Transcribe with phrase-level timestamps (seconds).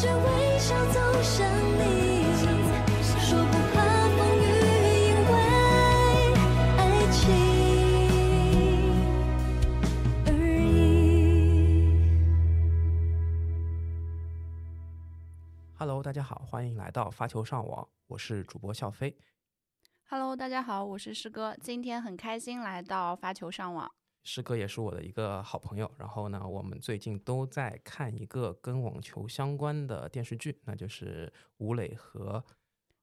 [0.00, 2.24] 着微笑走向你，
[3.20, 3.84] 说不怕
[4.16, 4.42] 风雨，
[5.04, 5.30] 因为
[6.78, 6.80] 爱
[7.12, 7.20] 情
[10.24, 10.28] 而
[10.64, 10.72] 已。
[15.76, 19.14] Hello，大家好，欢迎来到发球上网，我是主播笑飞。
[20.08, 23.92] Hello，大家好，我是师哥，今天很开心来到发球上网。
[24.32, 32.40] 师哥也是我的一个好朋友，然后呢，我们最近都在看一个跟网球相关的电视剧，那就是吴磊和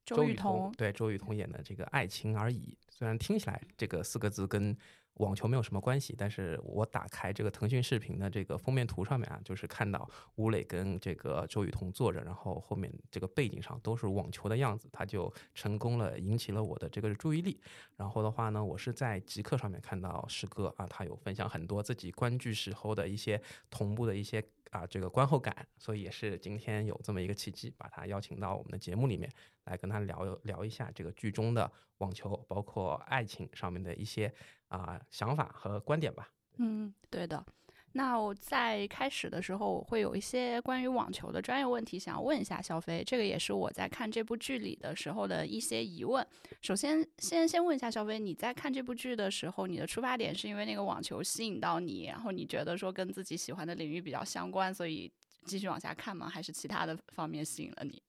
[0.06, 2.78] 周雨彤对周雨彤演的这个《爱情而已》。
[2.90, 4.74] 虽然听起来这个四个字跟
[5.18, 17.60] 网球没有什么关系，但是我打开这个腾讯视频的这个封面图上面啊，就是看到吴磊跟这个周雨彤坐着，然后后面这个背景上都是网球的样子，他就成功了引起了我的这个注意力。
[17.96, 29.32] 然后的话呢，我是在极客上面看到师哥啊，他有分享很多自己观剧时候的一些同步的一些啊这个观后感，所以也是今天有这么一个契机，把他邀请到我们的节目里面
[29.66, 34.34] 来跟他聊聊一下这个剧中的网球，包括爱情上面的一些
[34.68, 36.30] 啊想法和观点吧。
[36.58, 37.46] 嗯，对的。
[37.94, 46.26] 那我在开始的时候，我会有一些关于网球的专业问题想要问一下肖飞，这个也是我在看这部剧里的时候的一些疑问。
[46.62, 55.12] 首先，先先问一下肖飞，你在看这部剧的时候，你的出发点是因为那个网球吸引到你，然后你觉得说跟自己喜欢的领域比较相关，所以
[55.46, 56.30] 继续往下看吗？
[56.30, 58.02] 还是其他的方面吸引了你？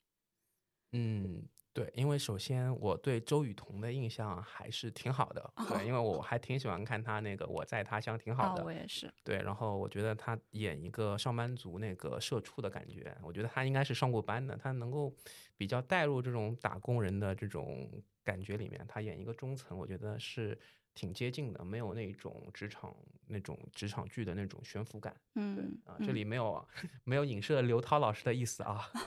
[0.93, 1.43] 嗯，
[1.79, 8.62] 对，因为首先我对周雨彤的印象还是挺好的，对，因为我还挺喜欢看她那个《我在他乡》，挺好的。
[8.62, 9.09] 哦，我也是。
[9.23, 15.15] 对，然后我觉得她演一个上班族那个社畜的感觉，我觉得她应该是上过班的，她能够
[15.56, 17.89] 比较带入这种打工人的这种
[18.25, 20.59] 感觉里面，她演一个中层，我觉得是
[20.95, 22.93] 挺接近的，没有那种职场
[23.29, 25.15] 那种职场剧的那种悬浮感。
[25.33, 26.67] 对嗯啊，这里没有
[27.05, 28.83] 没有影射刘涛老师的意思啊。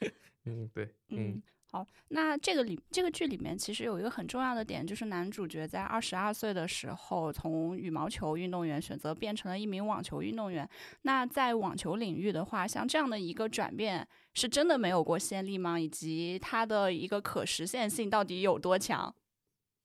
[0.46, 1.42] 嗯，对，嗯嗯，
[1.74, 10.70] 好，那这个里这个剧里面其实有一个很重要的点，就是男主角在二十二岁的时候，从羽毛球运动员选择变成了一名网球运动员。
[11.02, 15.80] 那在网球领域的话，像这样的一个转变，是真的没有过先例吗？
[15.80, 19.12] 以及它的一个可实现性到底有多强？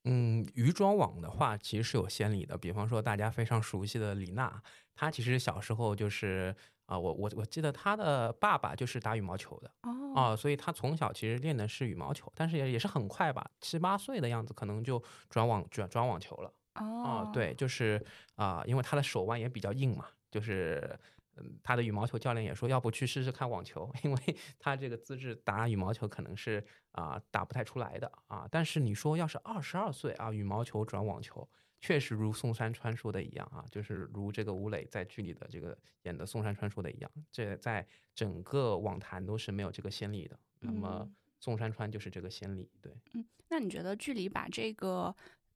[0.04, 4.62] 嗯，鱼庄网的话其实是有先例的，比方说大家非常熟悉的李娜，
[4.94, 6.56] 她其实小时候就是
[6.90, 18.04] 啊、我我我记得他的爸爸就是打羽毛球的哦，啊、所以他从小其实练的是羽毛球，但是也也是很快吧，七八岁的样子可能就转网转转网球了啊、哦，对，就是
[18.36, 21.00] 啊、因为他的手腕也比较硬嘛，就是。
[21.42, 24.20] 嗯，他的羽毛球教练也说，要不去试试看网球，因为
[24.60, 26.62] 他这个资质打羽毛球可能是
[26.92, 28.46] 啊、打不太出来的啊。
[28.52, 31.48] 但是你说要是二十二岁啊，羽毛球转网球，
[31.80, 40.40] 确实如宋山川说的一样啊，就是如这个吴磊在剧里的这个演的宋山川说的一样，这在整个网坛都是没有这个先例的。
[40.60, 42.94] 那么嗯宋山川就是这个先例，对。
[43.14, 45.16] 嗯那你觉得剧里把这个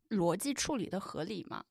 [0.10, 1.64] 逻辑处理的合理吗？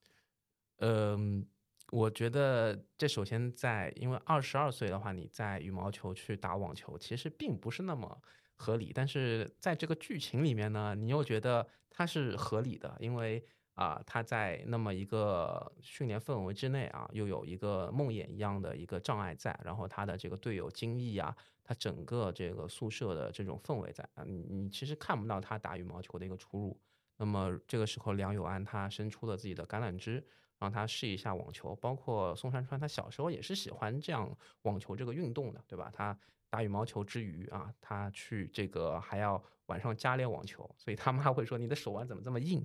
[0.77, 1.45] 嗯，
[1.91, 8.21] 我觉得这首先在，因为二十二岁的话，你在羽毛球去打网球，其实并不是那么
[8.55, 8.91] 合理。
[8.93, 13.45] 但是在这个剧情里面呢，你又觉得它是合理的，因为
[13.75, 26.79] 啊、他在那么一个训练氛围之内啊，又有一个梦魇一样的一个障碍在，然后他的这个队友金毅啊，他整个这个宿舍的这种氛围在啊，你你其实看不到他打羽毛球的一个出入。
[27.17, 30.23] 那么这个时候，梁友安他伸出了自己的橄榄枝，
[30.59, 31.75] 让他试一下网球。
[31.75, 35.89] 包括宋山川，他小时候也是喜欢这样网球这个运动的，对吧？
[35.93, 36.17] 他
[36.53, 42.63] 打羽毛球之余啊，他去这个还要晚上加练网球，所以他妈会说你的手腕怎么这么硬？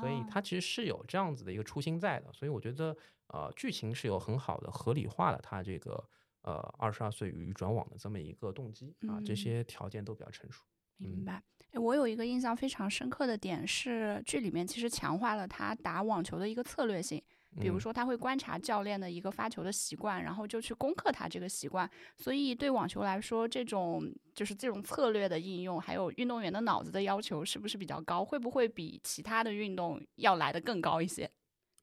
[0.00, 2.32] 所以哦他其实是有这样子的一个初心在的。
[2.32, 2.96] 所以我觉得，
[3.28, 6.04] 呃，剧情是有很好的合理化了他这个
[6.42, 10.64] 呃二十二岁与转网的这么一个动机啊，这嗯些条件都比较成熟。
[10.98, 11.40] 嗯明白。
[11.70, 17.22] 诶我有一个印象非常深刻的点是，剧里面其实强化了他打网球的一个策略性。
[17.58, 21.88] 比如嗯说，他会观察教练的一个发球的习惯，然后就去攻克他这个习惯。
[22.16, 24.02] 所以对网球来说，这种
[24.34, 28.24] 就是这种策略的应用，还有运动员的脑子的要求，是不是比较高？
[28.24, 31.30] 会不会比其他的运动要来的更高一些？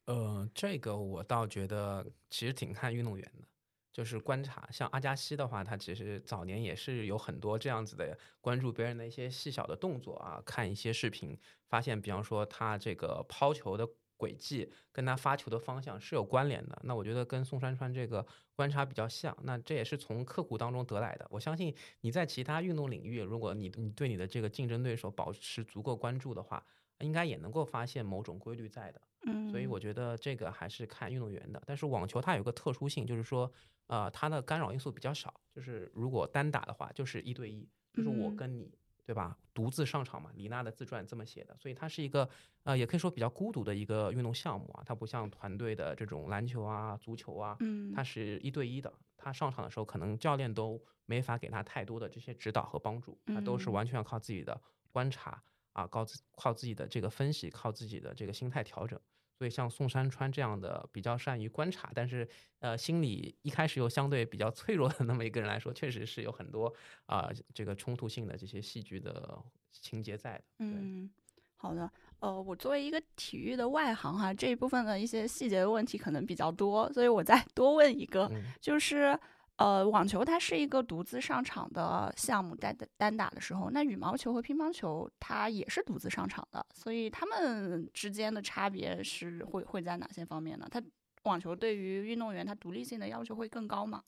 [0.06, 3.48] 呃，这个我倒觉得其实挺看运动员的，
[3.92, 4.68] 就是观察。
[4.72, 11.36] 像阿加西的话，他其实早年也是有很多这样子的关注别人的一些细小的动作啊，看一些视频，
[11.70, 16.80] 发现，比方说他这个抛球的轨迹跟他发球的方向是有关联的。
[16.84, 18.26] 那我觉得跟宋山川这个
[18.56, 21.28] 观察比较像，那这也是从刻苦当中得来的。
[21.30, 26.66] 我相信你在其他运动领域，如果你你对你的这个竞争对手保持足够关注的话，
[27.00, 29.02] 应该也能够发现某种规律在的。
[29.28, 31.62] 嗯，所以我觉得这个还是看运动员的。
[31.66, 33.52] 但是网球它有个特殊性，就是说，
[33.88, 35.34] 呃，它的干扰因素比较少。
[35.52, 38.72] 就是如果单打的话，就是一对一，就是我嗯跟你，
[39.06, 39.38] 对吧？
[39.54, 42.28] 独自上场嘛，李娜的自传这么写的，所以它是一个
[42.64, 44.84] 呃，也可以说比较孤独的一个运动项目啊。
[44.86, 48.92] 它不像团队的这种篮球啊、足球啊，嗯，它是一对一的。
[49.18, 54.60] 他上场的时候，可能教练都没法给他太多的这些指导和帮助，他都是嗯完全要靠自己的
[54.92, 55.42] 观察
[55.74, 59.00] 啊，靠自靠自己的这个分析，靠自己的这个心态调整。
[59.38, 62.28] 所以像宋山川这样的比较善于观察，但是
[62.60, 66.74] 呃心理一开始又相对比较脆弱的那么一个人来说，确实是有很多
[67.06, 69.38] 啊、这个冲突性的这些戏剧的
[69.72, 70.44] 情节在的。
[70.60, 71.10] 嗯，
[71.56, 71.92] 好的。
[72.20, 79.20] 呃，我作为一个体育的外行哈，这一部分的一些细节的问题可能比较多，所以我再多问一个，嗯就是
[79.58, 90.68] 呃，网球它是一个独自上场的项目，单单打的时候，那羽毛球和乒乓球它也是独自上场的，所以他们之间的差别是会会在哪些方面呢？
[90.70, 90.84] 它
[91.24, 94.04] 网球对于运动员他独立性的要求会更高吗？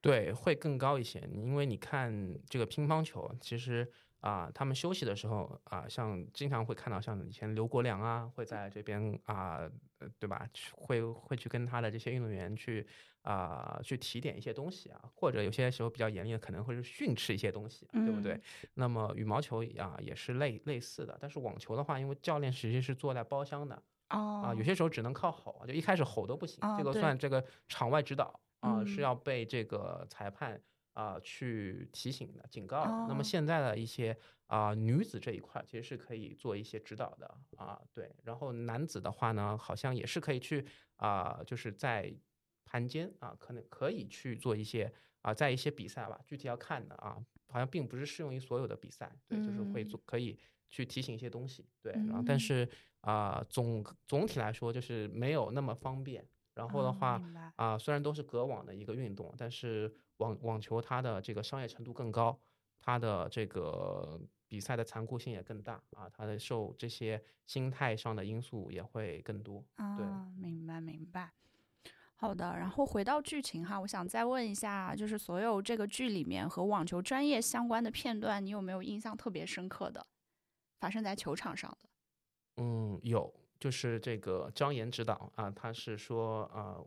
[0.00, 1.20] 对，会更高一些。
[1.32, 3.88] 因为你看这个乒乓球，其实
[4.20, 9.60] 啊、他们休息的时候啊、像经常会看到像以前刘国梁啊，会在这边啊、
[10.18, 10.48] 对吧？
[10.72, 12.86] 会会去跟他的这些运动员去
[13.28, 18.42] 啊、去提点一些东西啊，或者有些时候比较严厉的，可能会是训斥一些东西，对不对嗯？
[18.72, 23.76] 那么羽毛球啊、也是类类似的，但是网球的话，因为教练实际是坐在包厢的，
[24.08, 30.58] 哦啊，有些时候只能靠吼，就一开始吼都不行，这个算这个场外指导啊，是嗯要被这个裁判
[30.94, 32.90] 啊去提醒的、警告的。
[32.90, 34.16] 那哦么现在的一些
[34.46, 37.26] 啊女子这一块其实是可以做一些指导的
[37.58, 38.10] 啊，对。
[38.24, 40.64] 然后男子的话呢，好像也是可以去
[40.96, 42.10] 啊，就是在
[42.70, 44.92] 盘间啊，可能可以去做一些
[45.22, 47.16] 啊，在一些比赛吧，具体要看的啊，
[47.48, 50.38] 好像并不是适用于所有的比赛，对，就是会做可以
[50.68, 51.92] 去提醒一些东西，对。
[52.06, 52.68] 然后但嗯是
[53.00, 56.28] 啊、总总体来说就是没有那么方便。
[56.54, 57.22] 然后的哦话
[57.54, 62.38] 啊、虽然都是隔网的一个运动，但是网网球它的这个商业程度更高，
[62.80, 69.64] 它的这个比赛的残酷性也更大啊，它的受这些心态上的因素也会更多。
[69.94, 71.32] 对啊，明白明白。
[72.20, 80.04] 好的，然后回到剧情哈，我想再问一下，就是所有这个剧里面和网球专业相关的片段，你有没有印象特别深刻的，
[80.80, 81.88] 发生在球场上的？
[82.56, 86.82] 嗯，有，就是这个张岩指导啊，他是说啊、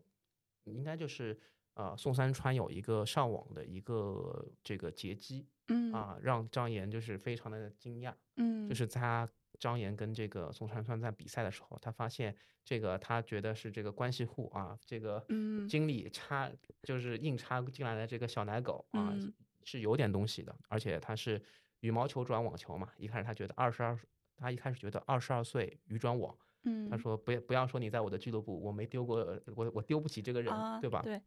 [0.66, 1.40] 应该就是
[1.76, 8.14] 呃宋山川有一个上网的一个这个截击嗯啊，让张岩就是非常的惊讶。
[8.36, 9.26] 嗯，就是他
[9.62, 12.36] 张岩跟这个宋川川在比赛的时候，他发现
[12.66, 19.32] 这个他觉得是这个关系户啊，这个嗯经理插就是硬插进来的这个小奶狗啊，嗯
[19.64, 21.40] 是有点东西的，而且他是
[21.82, 23.96] 羽毛球转网球嘛，一开始他觉得二十二，
[24.36, 29.18] 他一开始觉得二十二岁羽转网，嗯，他说不要不要说你在我的俱乐部，我没丢过，
[29.56, 31.04] 我我丢不起这个人，啊，对吧？
[31.04, 31.22] 对，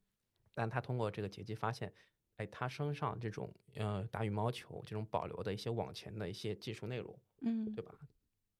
[0.52, 1.92] 但他通过这个结击发现，
[2.38, 7.16] 哎，他身上这种呃打羽毛球这种保留的一些网前的一些技术内容。
[7.46, 7.94] 嗯对吧？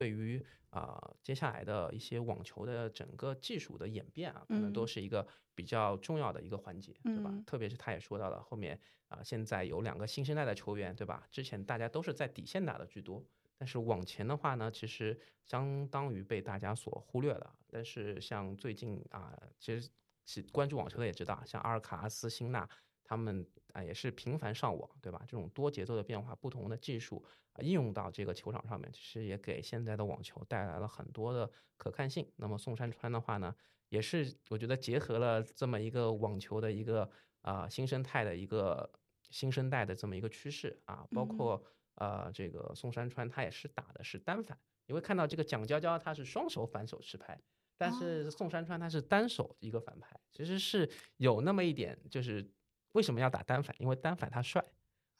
[0.05, 7.31] 对于啊、接下来的一些网球的整个技术的演变啊，可能都嗯是一个比较重要的一个环节，对吧？
[7.33, 8.79] 嗯特别是他也说到了后面
[9.09, 11.27] 啊、现在有两个新生代的球员，对吧？
[11.31, 13.25] 之前大家都是在底线打的居多，
[13.57, 17.55] 但是网前的话呢，其实相当于被大家所忽略了。
[17.69, 19.89] 但是像最近啊、其实
[20.27, 22.69] 是关注网球的也知道，像阿尔卡拉斯、辛纳
[23.05, 25.23] 他们啊、也是频繁上网，对吧？
[25.29, 27.25] 这种多节奏的变化，不同的技术。
[27.53, 32.29] 啊应用到这个球场上面，其实也给现在的网球带来了很多的可看性。
[32.35, 33.55] 那么宋山川的话呢，
[33.91, 37.09] 也是我觉得结合了这么一个网球的一个
[37.43, 38.91] 啊、新生态的一个
[39.31, 47.41] 新生代的这么一个趋势啊，包嗯括呃这个宋山川他也是打的是单反，你会看到这个蒋娇娇她是双手反手持拍。
[47.77, 52.49] 但是宋山川他是单手一个反拍，其实是有那么一点，就是
[52.95, 53.77] 为什么要打单反？
[53.79, 54.65] 因为单反他帅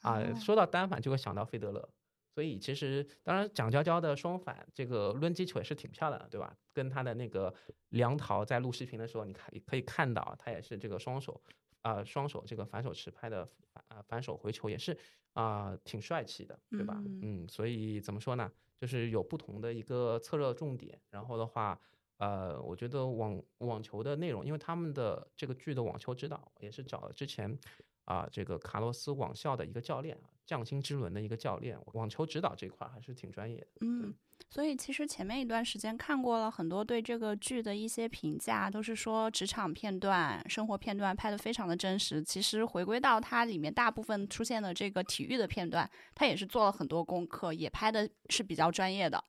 [0.01, 0.19] 啊。
[0.19, 1.89] 哦说到单反就会想到费德勒，
[2.33, 6.55] 所以其实当然蒋娇娇的双反这个抡击球也是挺漂亮的，对吧？
[6.73, 7.53] 跟她的那个
[7.89, 11.41] 梁桃在录视频的时候，你看可以看到她也是这个双手
[11.81, 14.97] 啊、双手这个反手持拍的反啊、反手回球也是
[15.33, 16.95] 啊、挺帅气的，对吧？
[17.05, 18.51] 嗯嗯，所以怎么说呢？
[18.77, 21.79] 就是有不同的一个侧热重点，然后的话。
[22.17, 27.57] 呃，我觉得网网球的内容，因为他们的这个剧的网球指导也是找了之前
[28.05, 33.67] 啊、这个卡洛斯网校的一个教练啊，匠心之轮的一个教练，网球指导这块儿还是挺专业的。
[33.81, 34.13] 嗯，
[34.47, 42.23] 所以其实前面一段时间看过了很多对这个剧的一些评价，都是说职场片段、生活片段拍的非常的真实。
[42.23, 49.21] 其实回归到它里面大部分出现的这个体育的片段，它也是做了很多功课，也拍的是比较专业的。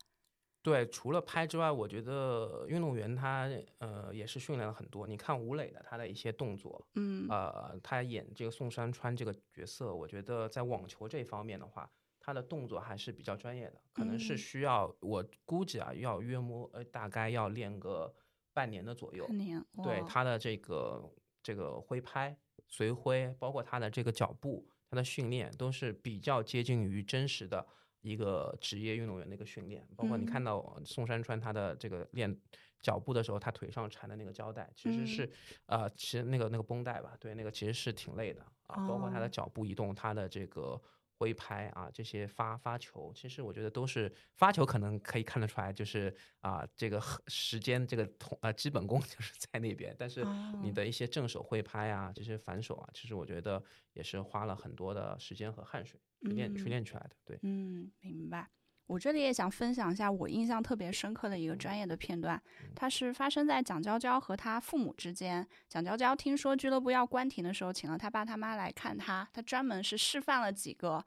[0.67, 5.07] 对，除了拍之外，我觉得运动员他呃也是训练了很多。
[5.07, 18.13] 你看吴磊的他的一些动作，嗯呃，他演这个宋山川这个角色，我觉得在网球这方面的话，他的动作还是比较专业的，可能是嗯需要我估计啊，要约摸呃大概要练个
[18.53, 19.25] 半年的左右。
[19.29, 21.01] 半年，对他的这个
[21.45, 27.65] 这个挥拍、随挥，包括他的这个脚步，他的训练都是比较接近于真实的
[28.07, 29.87] 一个职业运动员的一个训练。
[29.97, 32.35] 包括你看嗯到宋山川他的这个练
[32.81, 35.33] 脚步的时候，他腿上缠的那个胶带，其实嗯是、
[35.67, 38.87] 呃，其实那个那个绷带吧，对，那个其实是挺累的啊。
[38.87, 40.81] 包括他的哦脚步移动，他的这个。
[41.19, 50.23] 挥拍啊，这些发发球，其实我觉得都是发球，可能可以看得出来，就是啊，这个很时间这个同呃基本功 就是在那边，但是
[50.63, 57.11] 你哦的一些正手挥拍啊，这些反手啊，其实我觉得也是花了很多的时间和汗水去练、去嗯练出来的。
[57.25, 58.49] 对，嗯，明白。
[58.87, 62.41] 我这里也想分享一下我印象特别深刻的一个专业的片段，
[62.73, 65.45] 它是发生在蒋娇娇和她父母之间。
[65.69, 71.05] 蒋娇娇听说俱乐部要关停的时候，请了她爸她妈来看她，她专门是示范了几个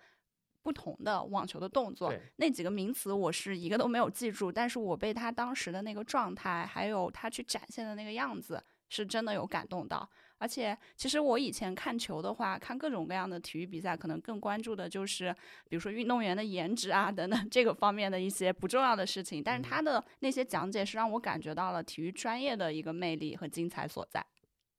[0.61, 2.13] 不同的网球的动作。
[2.35, 10.09] 那几个名词我是一个都没有记住，但是我被她当时的那个状态，还有她去展现的那个样子，是真的有感动到。
[10.39, 15.31] 而且，其实我以前看球的话，看各种各样的体育比赛，可能更关注的就是，
[15.69, 19.43] 比如说运动员的颜值啊等等这个方面的一些不重要的事情。
[19.43, 24.25] 但是他的那些讲解是让我感觉到了体育专业的一个魅力和精彩所在。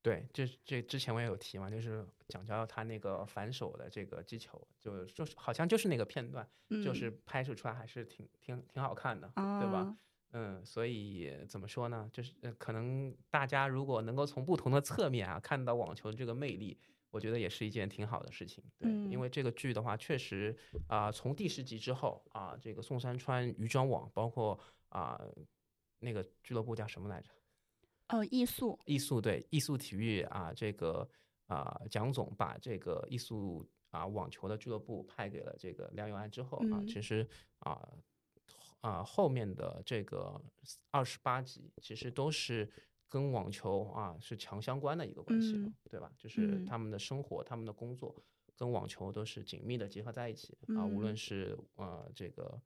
[0.03, 9.95] 对，这这之前我也有提嘛，就是讲到他那个反手的这个击球，就就是好像就是那个片段，嗯，就是拍摄出来还是挺挺挺好看的，对吧？
[10.31, 10.57] 嗯？
[10.59, 12.09] 嗯，所以怎么说呢？
[12.11, 16.77] 就是呃可能大家如果能够从不同的侧面啊看到网球的这个魅力，
[17.09, 18.63] 我觉得也是一件挺好的事情。
[18.79, 20.55] 对，嗯因为这个剧的话，确实
[20.87, 24.57] 啊、从第十集之后啊、这个宋山川渔庄网，包括
[24.89, 25.19] 啊、
[25.99, 27.29] 那个俱乐部叫什么来着？
[28.09, 31.07] 哦，艺术，艺速对艺速体育啊，这个
[31.47, 37.27] 啊蒋总把这个艺速啊网球的俱乐部派给了这个梁永安之后啊，嗯其实
[37.59, 37.87] 啊
[38.81, 40.39] 啊后面的这个
[40.91, 42.69] 二十八集其实都是
[43.07, 46.11] 跟网球啊是强相关的一个关系了，嗯对吧？
[46.17, 48.15] 就是嗯他们的生活、他们的工作
[48.55, 52.61] 跟网球都是紧密的结合在一起啊，无论嗯是呃这个。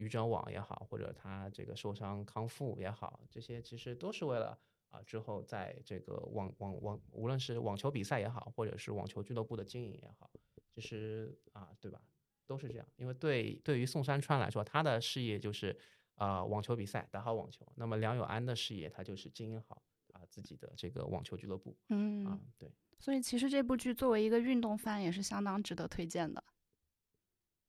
[0.00, 4.56] 渔转网也好，或者他这个受伤康复也好，这些其实都是为了
[4.90, 10.30] 啊，之后在这个网网网，无论是网球比赛也好，或者是网球俱乐部的经营也好，
[10.72, 12.00] 其实啊，对吧，
[12.48, 12.86] 都是这样。
[12.96, 15.78] 因为对对于宋山川来说，他的事业就是
[16.14, 19.80] 啊网球比赛打好网球，那么梁友安的事业他就是经营好
[20.14, 26.42] 啊自己的这个网球俱乐部啊嗯，，对所以其实这部剧作为一个运动番也是相当值得推荐的。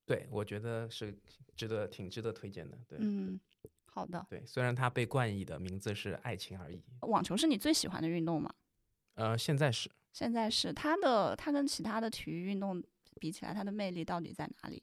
[0.06, 1.16] 对，我觉得是
[1.54, 2.76] 值得挺值得推荐的。
[2.88, 3.38] 对、嗯，
[3.84, 4.26] 好的。
[4.28, 8.52] 对，虽然他被冠以的名字是爱情而已，网球是你最喜欢的运动吗？
[9.14, 9.88] 呃，现在是。
[10.12, 12.82] 现在是它的，它跟其他的体育运动
[13.20, 14.82] 比起来，它的魅力到底在哪里？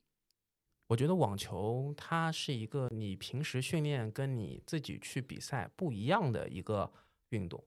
[0.88, 6.89] 我觉得网球它是一个你平时训练跟你自己去比赛不一样的一个
[7.29, 7.62] 运动。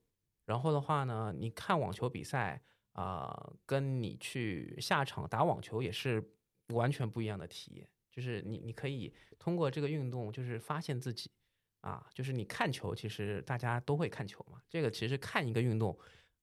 [0.47, 2.63] 然后的话呢，你看网球比赛
[2.93, 6.33] 啊、跟你去下场打网球也是
[6.69, 7.89] 完全不一样的体验。
[8.11, 11.31] 就是你你可以通过这个运动，就是发现自己
[11.83, 14.61] 啊，就是你看球，其实大家都会看球嘛。
[14.69, 15.97] 这个其实看一个运动，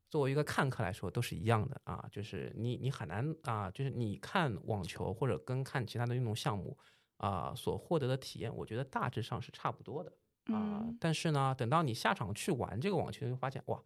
[0.09, 6.77] 作为一个看客来说都是一样的啊，就是你你很难啊，就是你看网球或者跟看其他的运动项目
[7.17, 10.11] 啊所获得的体验，我觉得大致上是差不多的
[10.45, 10.81] 啊。
[10.83, 13.83] 嗯但是呢，等到你下场去玩这个网球，你会发现哇，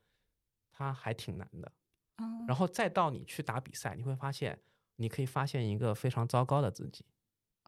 [0.71, 1.71] 它还挺难的。
[2.17, 4.61] 嗯然后再到你去打比赛，你会发现
[4.97, 7.05] 你可以发现一个非常糟糕的自己。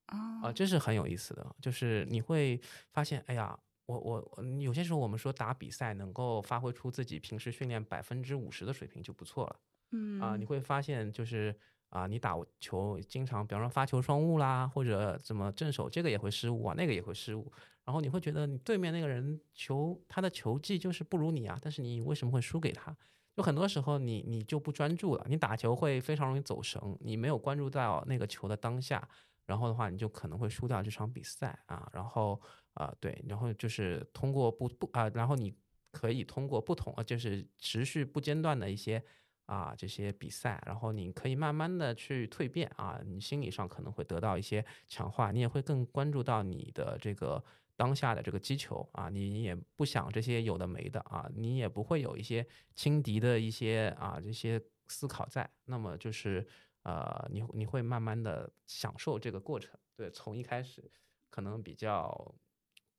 [0.05, 9.59] 啊，啊这是很有意思的，就是你会发现，哎呀，我我我有些时候我们说打比赛能够发挥出自己平时训练百分之五十的水平就不错了
[9.91, 11.55] 嗯啊，你会发现就是
[11.89, 17.51] 啊，你打球经常，比方说发球双误啦，或者怎么正手这个也会失误啊，那个也会失误，
[17.85, 22.95] 然后你会觉得你对面那个人球他的球技就是不如你啊，但是你为什么会输给他？
[23.35, 29.07] 就很多时候你你就不专注了，你打球会非常容易走神，你没有关注到那个球的当下，
[29.45, 31.87] 然后的话你就可能会输掉这场比赛啊。
[31.93, 32.39] 然后
[32.75, 35.53] 啊、对，然后就是通过不不啊、然后你
[35.91, 39.03] 可以通过不同呃就是持续不间断的一些
[39.45, 47.43] 啊这些比赛，然后你可以慢慢的去蜕变啊，你心理上可能会得到一些强化，你也会更关注到你的这个
[47.75, 56.43] 当下的这个击球啊，你也不想这些有的没的啊，你也不会有一些轻敌的一些啊这些思考在，那么就是
[56.81, 60.89] 呃你你会慢慢的享受这个过程，对，从一开始
[61.29, 62.33] 可能比较。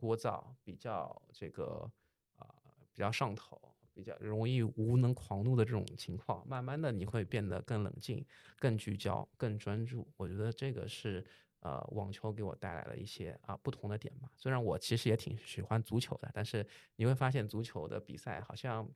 [0.04, 1.90] 聒噪，比较这个
[2.36, 2.46] 啊、
[2.92, 3.60] 比较上头，
[3.92, 8.24] 比较容易无能狂怒的这种情况，慢慢的你会变得更冷静、
[8.58, 10.06] 更聚焦、更专注。
[10.16, 11.24] 我觉得这个是
[11.60, 14.28] 呃网球给我带来了一些啊、不同的点吧。
[14.36, 18.88] 虽然我其实也挺喜欢足球的，但是你会发现足球的比赛好像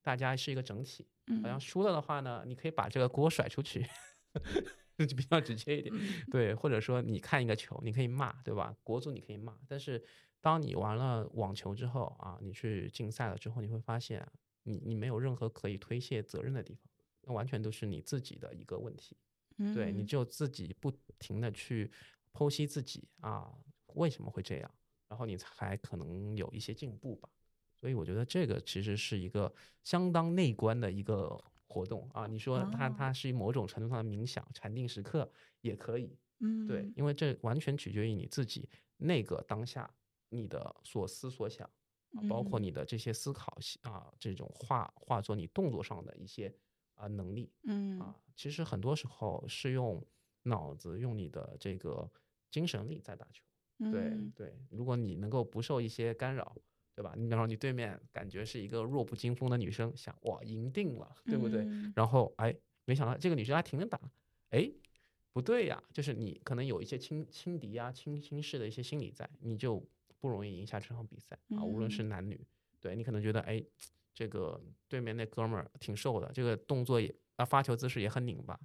[0.00, 1.06] 大家是一个整体，
[1.42, 3.86] 好像嗯输了的话呢，你可以把这个锅甩出去，
[4.98, 5.94] 就比较直接一点。
[5.94, 8.76] 嗯对，或者说你看一个球，你可以骂，对吧？
[8.82, 10.04] 国足你可以骂，但是
[10.42, 14.26] 当你玩了网球之后啊，你去竞赛了之后，你会发现
[14.64, 16.90] 你你没有任何可以推卸责任的地方，
[17.22, 19.16] 那完全都是你自己的一个问题。
[19.74, 21.90] 对你嗯只有自己不停的去
[22.32, 23.56] 剖析自己啊，
[23.94, 24.74] 为什么会这样，
[25.08, 27.28] 然后你才可能有一些进步吧。
[27.80, 29.52] 所以我觉得这个其实是一个
[29.84, 32.26] 相当内观的一个活动啊。
[32.26, 35.30] 你说它哦它是某种程度上的冥想、禅定时刻
[35.60, 39.88] 也可以，嗯对，因为这完全取决于你自己那个当下
[40.32, 41.68] 你的所思所想，
[42.14, 46.52] 啊包括嗯你的这些思考啊，这种化化作你动作上的一些
[46.94, 47.52] 啊能力。
[47.64, 50.04] 嗯啊，其实很多时候是用
[50.42, 52.10] 脑子、用你的这个
[52.50, 53.44] 精神力在打球。
[53.90, 56.56] 对嗯对，如果你能够不受一些干扰，
[56.94, 57.14] 对吧？
[57.16, 61.62] 你比方说你对面感觉是一个弱不禁风的女生，想哇赢定了，对不对？
[61.64, 63.98] 嗯然后哎，没想到这个女生还挺能打，
[64.50, 64.70] 哎，
[65.32, 69.84] 不对呀，就是你可能有一些轻轻敌啊、轻轻视的一些心理在，你就
[70.22, 72.40] 不容易赢下这场比赛啊，无论是嗯男女。
[72.80, 73.60] 对你可能觉得哎，
[74.14, 78.58] 这个对面那哥们儿挺瘦的，这个动作也啊发球姿势也很拧巴，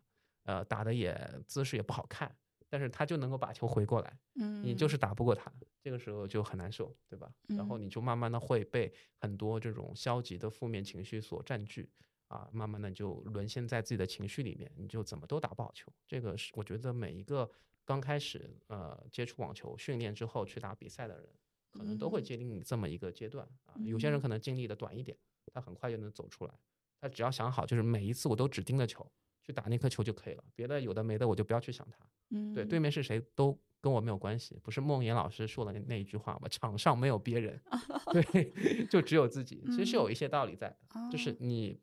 [0.44, 2.36] 呃打的也姿势也不好看，
[2.70, 7.32] 但是他就能够把球回过来，嗯你就是打不过他，这个时候就很难受，对吧？
[7.50, 11.90] 然后嗯你就慢慢的会被很多这种消极的负面情绪所占据，
[12.28, 15.92] 啊，慢慢的就沦陷在自己的情绪里面，你就怎么都打不好球。
[16.08, 17.50] 这个是我觉得每一个
[17.86, 21.30] 刚开始呃接触网球训练之后去打比赛的人，
[21.72, 23.76] 可能都会嗯经历这么一个阶段啊。
[23.86, 25.18] 有些人嗯可能经历的短一点，
[25.54, 26.54] 他很快就能走出来。
[27.00, 29.06] 他只要想好，就是每一次我都只盯着球
[29.42, 31.98] 去打那颗球就可以了，别的有的没的我就不要去想它。
[32.30, 36.48] 嗯对，对面是谁都跟我没有关系，不是梦岩老师说的那那一句话吗？
[36.50, 37.62] 场上没有别人，
[38.12, 39.64] 对，就只有自己。
[39.68, 40.78] 其实是有一些道理在的，
[41.12, 41.80] 就是哦你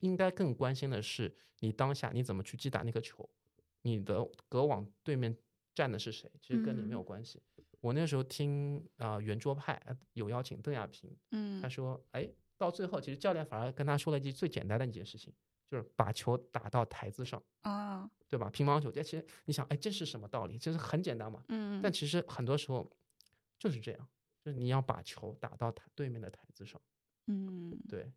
[0.00, 3.26] 应该更关心的是你当下你怎么去击打那颗球，
[3.82, 5.34] 你的隔网对面
[5.72, 7.40] 站的是谁，其实跟你没有嗯关系。
[7.84, 15.30] 我那时候听啊、呃圆桌派呃有邀请邓亚萍，嗯他说，哎，到最后其实教练反而跟他说了一句最简单的一件事情，
[15.70, 17.42] 就是把球打到台子上。
[17.60, 18.48] 啊对吧？
[18.50, 20.56] 乒乓球，这其实你想，哎，这是什么道理？
[20.56, 21.44] 这是很简单嘛。
[21.48, 22.90] 嗯但其实很多时候
[23.58, 24.08] 就是这样，
[24.42, 26.80] 就是你要把球打到台对面的台子上。
[27.26, 28.10] 嗯对，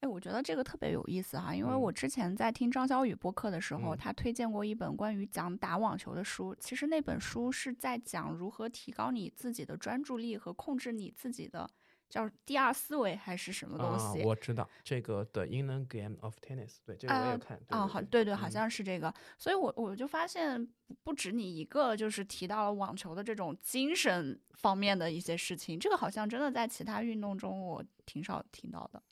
[0.00, 6.54] 哎，我觉得这个特别有意思哈，因为嗯我之前在听张小雨播客的时候，嗯他推荐过一本关于讲打网球的书。
[6.60, 11.68] 其实那本书是在讲如何提高你自己的专注力和控制你自己的
[12.08, 14.22] 叫第二思维还是什么东啊，西。
[14.22, 17.58] 我知道这个《The Inner Game of Tennis》，对，这个我也啊看。
[17.68, 29.02] 啊，好，对对对，好嗯像是这个，所以我我就发现不不止你一个，就是提到了网球的这种精神方面的一些事情，这个好像真的在其他运动中我挺少听到的。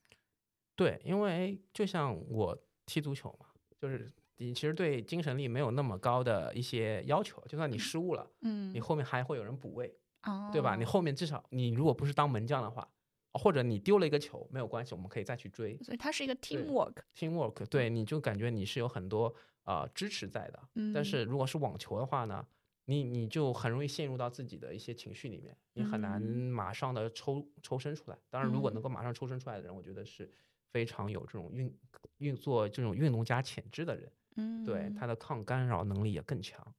[0.76, 2.56] 对，因为就像我
[2.86, 3.46] 踢足球嘛，
[3.78, 10.76] 就是你其实对精神力没有那么高的一些要求，就算你失误了，嗯你，后面还会有人补位，哦，对吧？
[10.76, 12.88] 你后面至少你如果不是当门将的话，
[13.34, 15.76] 或者你丢了一个球没有关系，我们可以再去追。
[15.82, 16.94] 所以它是一个对 teamwork。
[17.16, 19.34] teamwork，对，你就感觉你是有很多
[19.64, 20.68] 呃支持在的。
[20.74, 22.46] 嗯，但是如果是网球的话呢，
[22.86, 28.18] 你你就很容易陷入到自己的一些情绪里面，你很难嗯马上的抽抽身出来。
[28.30, 30.30] 当然，如果嗯能够马上抽身出来的人，我觉得是
[30.74, 31.72] 非常有这种运
[32.18, 36.74] 运作这种运动家潜质的人，嗯，对他的抗干扰能力也更强。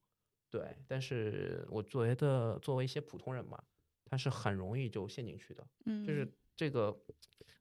[0.49, 3.57] 对，但是我觉得作为一些普通人嘛，
[4.03, 5.65] 他是很容易就陷进去的。
[5.85, 6.93] 嗯，就是这个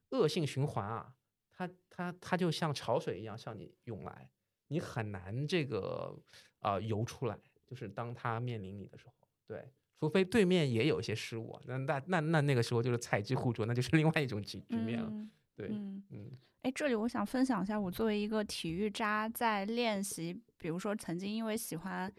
[0.09, 1.15] 恶性循环啊，
[1.53, 4.29] 他他他就像潮水一样向你涌来，
[4.67, 6.13] 你很难这个
[6.59, 7.39] 呃游出来。
[7.65, 9.13] 就是当他面临你的时候，
[9.47, 9.71] 对，
[10.01, 15.07] 除非对面也有一些失误啊，那那那那那个时候就是采集互啄，那就是另外一种局局面了。
[15.09, 16.31] 嗯对，嗯，嗯。
[16.63, 22.11] 哎，这里我想分享一下，我作为一个体育渣，在练习，比如说曾经因为喜欢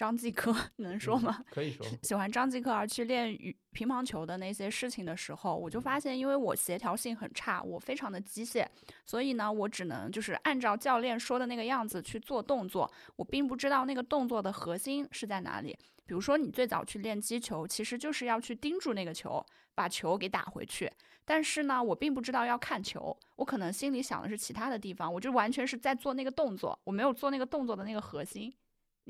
[0.00, 1.44] 张继科， 能说嗯吗？
[1.50, 8.66] 可以说，喜欢张继科而去练羽乒乓球的那些事情的时候，我就发现，因为我协调性很差，我非常的机械，
[9.04, 15.78] 所以呢，我只能就是按照教练说的那个样子去做动作，我并不知道那个动作的核心是在哪里。
[16.06, 20.90] 比如说，你最早去练击球，其实就是要去盯住那个球，把球给打回去。
[21.26, 28.50] 但是呢，我并不知道要看球，我可能心里想的是其他的地方，我就完全是在做那个动作，我没有做那个动作的那个核心。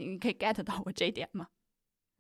[0.01, 1.49] 你你可以 get 到我这一点吗？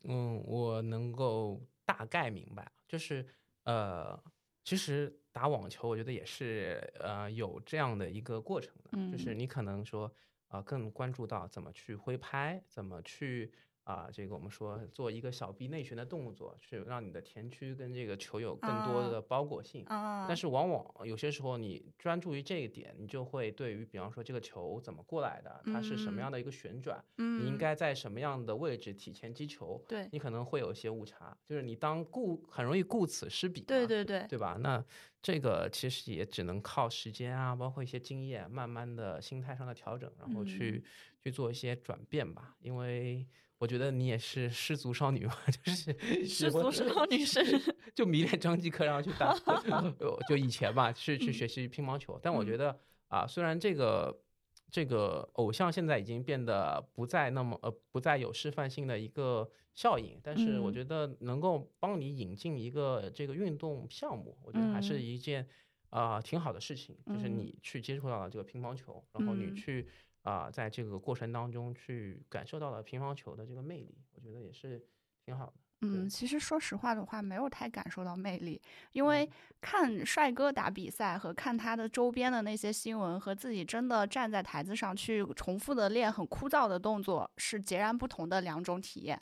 [0.05, 3.27] 嗯，我能够大大概明白，就是
[3.65, 4.19] 呃，
[4.65, 10.11] 其实打网球，我觉得也是呃有这样的一个过程的，就是嗯你可能说
[10.49, 13.53] 啊、更关注到怎么去挥拍，怎么去
[13.85, 19.85] 啊、这个我们说做一个小臂内旋的动作，去让你的前屈跟这个球有更多啊的包裹性。
[19.87, 34.57] 啊，但是往往有些时候你专注于这一点，你就会对于比方说这个球怎么过来的，它是什么嗯样的一个旋转，嗯，你应该在什么样的位置体前击球，对你可能会有一些误差，就是你当顾很容易顾此失彼嘛，对对对，对吧？
[34.61, 34.85] 那
[35.23, 40.83] 这个其实也只能靠时间啊，包括一些经验，慢慢的心态上的调整，然后去、
[41.23, 42.57] 去做一些转变吧。
[42.61, 43.27] 因为
[43.61, 45.95] 我觉得你也是失足少女嘛， 就是
[46.27, 47.43] 失我足少女是
[47.95, 49.29] 就迷恋张继科，然后去打，
[50.01, 52.19] 呃就以前吧，去去嗯学习乒乓球。
[52.23, 52.45] 但我嗯。
[52.45, 54.23] 觉得啊，虽然这个
[54.71, 60.73] 这个偶像现在已经变得不再那么呃不再有示范性的一个效应，但是我嗯。
[60.73, 65.03] 觉得能够帮你引进一个这个运动项目，我觉得还是嗯。
[65.03, 65.47] 一件
[65.91, 67.29] 啊、挺好的事情，就是嗯。
[67.29, 69.53] 你去接触到了这个乒乓球，然后你嗯。
[69.53, 69.87] 去
[70.23, 74.87] 啊、在这个过程当中去感受到了乒乓球的这个魅力，我觉得也是
[75.25, 75.53] 挺好的。
[75.83, 78.61] 嗯，其实说实话的话，没有太感受到魅力，
[78.93, 79.31] 因为嗯
[79.63, 89.19] 看帅哥打比赛和看他的周边的那些新闻，和自己真的站在台子上去重复的练很枯燥的动作，是截然不同的两种体验。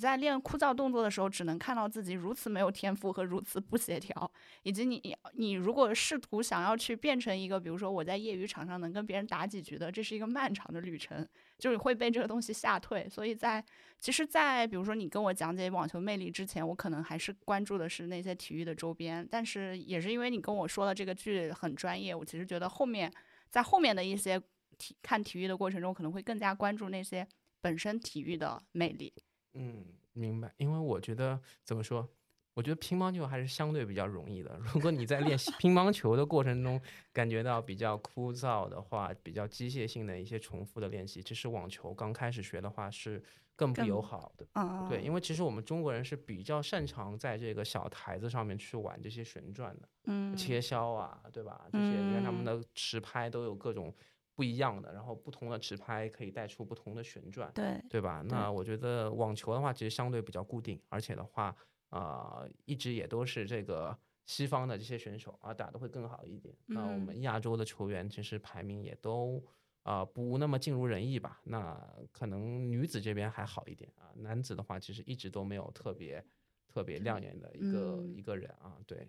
[0.00, 4.32] 在练枯燥动作的时候，只能看到自己如此没有天赋和如此不协调，
[4.62, 13.08] 以及你你如果试图想要去变成一个，比如说我在业余场上能跟别人打几局的，这是一个漫长的旅程，就是会被这个东西吓退。
[13.08, 13.64] 所以在
[13.98, 23.12] 其实，在比如说你跟我讲解网球魅力之前，我可能还是关注的是那些体育的周边，但是也是因为你跟我说了这个剧很专业，我其实觉得后面
[23.50, 24.40] 在后面的一些
[24.78, 27.26] 体看体育的过程中，可能会更加关注那些
[27.60, 29.12] 本身体育的魅力。
[29.54, 30.52] 嗯，明白。
[30.56, 32.08] 因为我觉得怎么说，
[32.54, 34.58] 我觉得乒乓球还是相对比较容易的。
[34.74, 36.80] 如果你在练习 乒乓球的过程中
[37.12, 43.22] 感觉到比较枯燥的话，比较机械性的一些重复的练习，其实网球刚开始学的话是
[43.56, 44.46] 更不友好的。
[44.54, 51.66] 嗯，对，因为其实我们中国人是比较擅长在这个小台子上面去玩这些旋转的，嗯，切削啊，对吧？
[51.72, 53.94] 这些你看他们嗯的持拍都有各种
[54.40, 57.52] 不一样的，然后不同的持拍可以带出不同的旋转。
[57.52, 58.22] 对，对吧？
[58.26, 61.54] 那我觉得网球的话，其实相对比较固定，而且的话，
[61.90, 66.56] 啊，一直也都是这个西方的这些选手啊打的会更好一点。
[66.64, 69.44] 那我嗯们亚洲的球员其实排名也都
[69.82, 71.42] 啊、不那么尽如人意吧。
[71.44, 71.78] 那
[72.10, 76.24] 可能女子这边还好一点啊，男子的话其实一直都没有特别
[76.66, 78.78] 特别亮眼的一个、嗯一个人啊。
[78.86, 79.06] 对，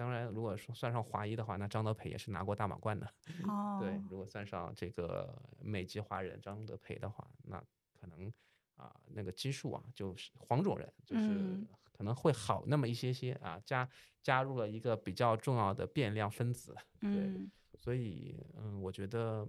[0.00, 3.06] 当然如果说算上华裔的话，那张德培也是拿过大满贯的。
[3.46, 8.32] 哦， 对，如果算上这个美籍华人张德培的话，那可能
[8.76, 13.86] 啊、那个基数啊，就是黄种人，就是嗯可能会好那么一些些啊，加
[14.22, 19.46] 加入了一个比较重要的变量分子，嗯所以嗯，我觉得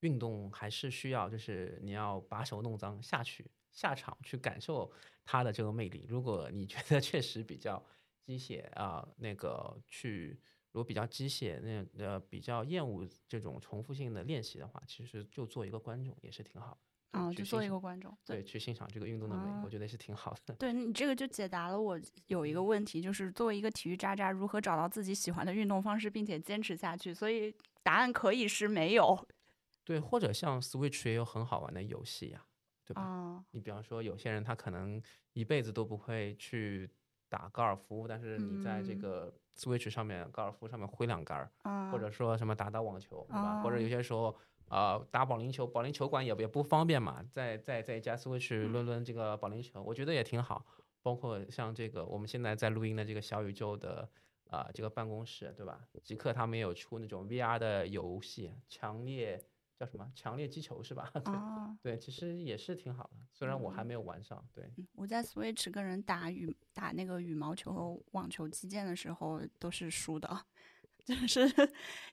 [0.00, 4.92] 运动还是需要，就是你要把手弄脏下去下场去感受
[5.24, 6.04] 它的这个魅力。
[6.06, 7.82] 如果你觉得 确实比较
[8.26, 10.30] 机械啊、那个去
[10.72, 16.78] 如果比较机械，那呃比较厌恶这种重复性的练习的话，其实就做一个观众也是挺好的。
[17.12, 20.54] 啊哦，就做一个观众，对，去欣赏这个运动的美，啊我觉得也是挺好的。
[20.56, 27.14] 对你这个就解答了我有一个问题，就是作为一个体育渣渣，如何找到自己喜欢的运动方式，并且坚持下去？
[27.14, 29.26] 所以答案可以是没有
[29.82, 32.44] 对，或者像 Switch 也有很好玩的游戏呀、
[32.84, 33.00] 对吧？
[33.00, 35.00] 啊，你比方说，有些人他可能
[35.32, 36.90] 一辈子都不会去
[37.28, 43.62] 打高尔夫，但是你在这嗯个 Switch 上面，高尔夫上面挥两杆儿，啊或者说什么打打网球，对吧？
[43.62, 44.36] 或者有哦些时候。
[44.68, 50.66] 呃，打保龄球，保龄球馆也也不方便嘛，在在在家 Switch 嗯抡抡这个保龄球，我觉得也挺好。
[51.04, 54.08] 包括像这个我们现在在录音的这个小宇宙的
[54.50, 55.78] 啊、这个办公室，对吧？
[56.02, 59.40] 极客他们也有出那种 VR 的游戏，强烈
[59.78, 60.10] 叫什么？
[60.14, 61.10] 强烈击球是吧？
[61.24, 64.42] 对、啊，对，其实也是挺好的，虽然我还嗯没有玩上。
[64.52, 70.44] 对，嗯我在 Switch 跟人打羽打那个羽毛球和网球击剑的时候都是输的，
[71.04, 71.48] 就是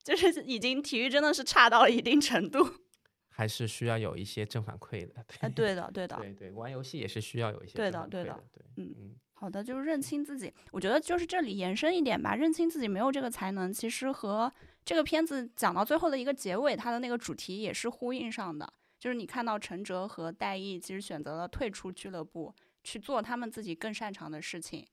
[0.04, 2.60] 就是已经体育真的是差到了一定程度。
[3.36, 5.16] 还是需要有一些正反馈的。
[5.40, 10.54] 啊，对的，对的，对对，玩游戏也是需要有一些对正反馈的对的对，嗯嗯好的，就是认清自己。
[10.72, 14.54] 我觉得就是这里延伸一点吧，认清自己没有这个才能，其实和
[14.86, 18.72] 这个片子讲到最后的一个结尾，它的那个主题也是呼应上的。
[19.00, 24.88] 就是你看到陈哲和戴毅其实选择了退出俱乐部，去做他们自己更擅长的事情。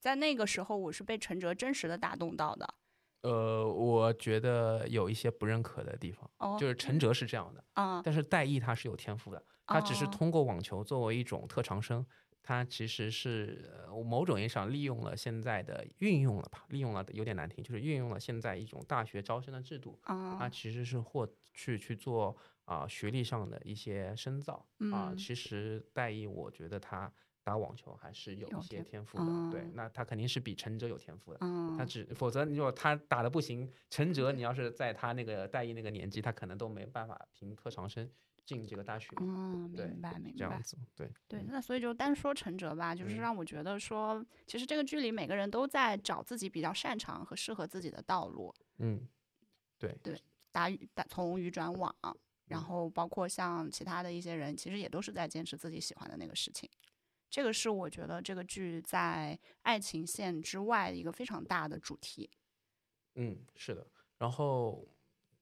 [0.00, 2.74] 在那个时候，我是被陈哲真实的打动到的。
[3.22, 12.04] 呃，我觉得有一些不认可的地方，哦，就是陈哲是这样的，啊，但是戴毅他是有天赋的，他只是哦通过网球作为一种特长生，
[12.46, 24.54] 它其实是呃某种意义上利用了现在的运用了吧，利用了有点难听，就是运用了现在一种大学招生的制度，它啊，其实是获去去做啊、学历上的一些深造。
[24.92, 25.16] 啊、嗯。
[25.16, 27.10] 其实戴毅，我觉得他
[27.42, 31.38] 打网球还是有一些天天赋的，对嗯，那他肯定是比陈哲有天赋的。
[31.40, 38.10] 嗯，他只否则，你如果他打的不行，陈哲你要是在他那个戴毅那个年纪，他可能都没办法评特长生
[38.44, 39.08] 进这个大学。
[39.20, 40.32] 嗯，明白明白。
[40.36, 49.08] 这样子，对，对，嗯那所以就单说陈哲吧，就是嗯让我觉得说，其实这个剧里每个人都在找自己比较擅长和适合自己的道路，嗯，
[49.78, 50.20] 对对，
[50.52, 51.94] 打鱼打从鱼转网，
[52.46, 56.68] 然嗯后包括像其他的一些人，其实也都是在坚持自己喜欢的那个事情。
[57.30, 62.30] 这个是我觉得这个剧在爱情线之外一个非常大的主题。
[63.16, 63.84] 嗯，是的。
[64.18, 64.86] 然后，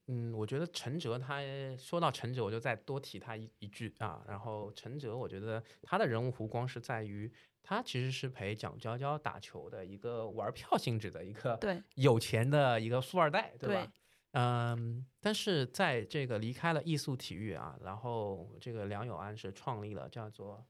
[0.07, 1.41] 嗯，我觉得陈哲他
[1.79, 4.23] 说到陈哲，我就再多提他一一句啊。
[4.27, 13.85] 然后陈哲，我觉得他的人物弧光是在于他其实是陪蒋娇娇打球的一个玩票性质的一个对有钱的一个富二代，对吧？
[13.85, 13.91] 对
[14.33, 20.67] 嗯，但是在这个离开了艺术体育啊，然后这个梁友安是创立了叫做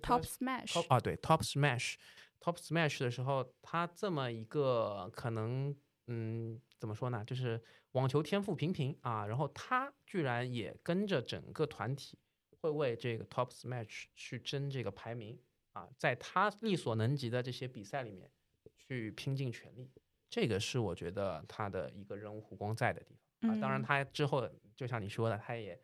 [0.00, 7.62] Top Smash，Top 啊，对 Top Smash，Top Smash 的时候，他这么一个可能，嗯，怎么说呢，就是
[7.98, 12.16] 网球天赋平平啊，然后他居然也跟着整个团体
[12.60, 15.36] 会为这个 Top Smash 去争这个排名
[15.72, 18.30] 啊，在他力所能及的这些比赛里面
[18.76, 19.90] 去拼尽全力，
[20.30, 23.58] 这个是我觉得他的一个人物弧光在的地方啊。
[23.60, 25.80] 当然，嗯他之后就像你说的，他也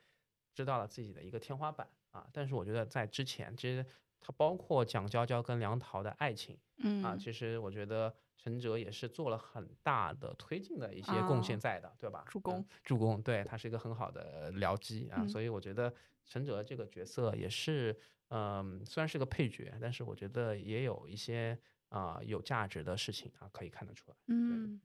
[0.55, 2.29] 知道了自己的一个天花板啊。
[2.33, 3.85] 但是我觉得在之前，其实
[4.21, 12.25] 他包括蒋娇娇跟梁桃的爱情嗯啊，其实我觉得陈哲也是做了很大的推进的一些贡献啊在的，对吧？
[12.27, 15.93] 嗯助攻，助攻，对他是一个很好的僚机啊，嗯所以我觉得
[16.27, 21.59] 陈哲这个角色也是，嗯，虽然是个配角，但是我觉得也有一些
[21.91, 24.17] 啊、有价值的事情啊，可以看得出来。
[24.27, 24.81] 嗯，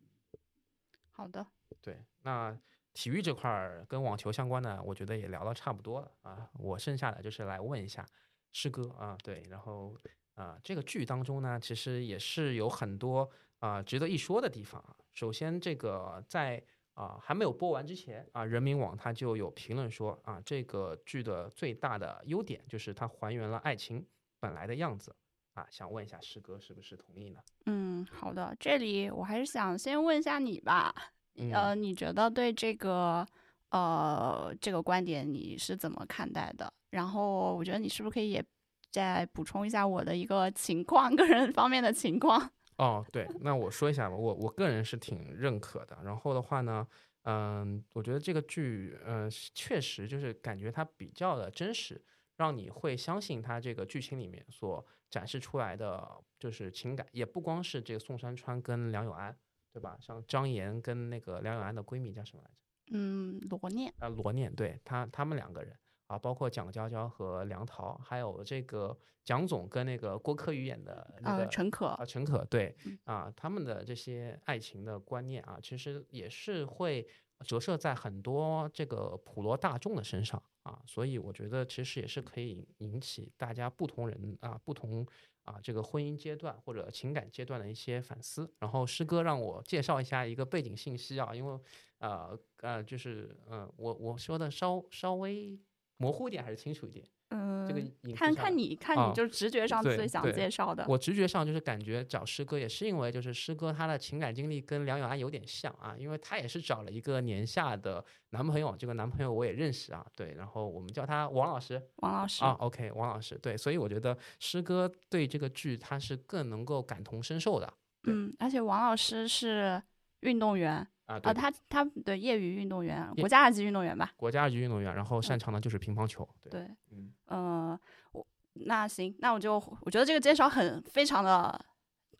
[1.10, 1.46] 好的，
[1.82, 2.56] 对，那
[2.94, 6.50] 体育这块儿跟网球相关的，我觉得也聊到差不多了啊。
[6.60, 8.06] 我剩下的就是来问一下
[8.52, 9.96] 师哥啊，对，然后
[10.40, 14.96] 啊，这个剧当中呢，其实也是有很多啊值得一说的地方啊。
[15.14, 24.06] 首先，这个在啊还没有播完之前啊，人民网它就有评论说啊，这个剧的最大的优点就是它还原了爱情
[24.40, 25.14] 本来的样子
[25.56, 25.68] 啊。
[25.70, 27.42] 想问一下师哥是不是同意呢？
[27.66, 30.96] 嗯，好的，这里我还是想先问一下你吧，
[31.36, 33.28] 嗯呃，你觉得对这个
[33.72, 36.72] 呃这个观点你是怎么看待的？
[36.92, 38.44] 然后我觉得你是不是可以也
[38.92, 42.52] 再补充一下我的一个情况，个人方面的情况？
[42.78, 45.98] 哦，对，那我说一下吧，我我个人是挺认可的。
[46.04, 46.88] 然后的话呢，
[47.24, 52.02] 嗯，我觉得这个剧，嗯，确实就是感觉它比较的真实，
[52.38, 59.38] 让你会相信它这个剧情里面所展示出来的就是情感，也不光是这个宋山川跟梁永安，
[59.74, 59.98] 对吧？
[60.00, 62.56] 像张岩跟那个梁永安的闺蜜叫什么来着？
[62.92, 65.78] 嗯，罗念，啊，罗念，对他他们两个人
[66.10, 77.08] 啊，包括蒋娇娇和梁桃，还有这个蒋总跟那个郭柯宇演的那个呃，陈可啊，，陈可对嗯啊，他们的这些爱情的观念啊，其实也是会
[77.46, 85.06] 折射在很多这个普罗大众的身上啊，所以我觉得其实也是可以引起大家不同人啊、不同
[85.44, 88.52] 啊这个婚姻阶段或者情感阶段的一些反思。
[88.58, 91.60] 然后师哥让我介绍一下一个背景信息啊，因为
[92.00, 95.58] 呃呃，就是嗯、呃，我我说的稍稍微
[96.00, 97.06] 模糊一点还是清楚一点？
[97.32, 117.72] 嗯，这个影看看你看啊你就是直觉上最想介绍的，我直觉上就是感觉找师哥也是因为就是师哥他的情感经历跟梁永安有点像啊，因为他也是找了一个年下的男朋友，这个男朋友我也认识啊，对，然后我们叫他王老师王老师啊，OK，王老师，对，所以我觉得师哥对这个剧他是更能够感同身受的
[118.08, 119.80] 嗯，而且王老师是
[120.22, 124.14] 运动员啊，啊，他他对业余运动员，国家二级运动员吧？
[124.16, 127.80] 国家二级运动员，然后擅长的就是乒乓球，对，对，嗯呃，
[128.12, 131.60] 我那行，那我就我觉得这个介绍很非常的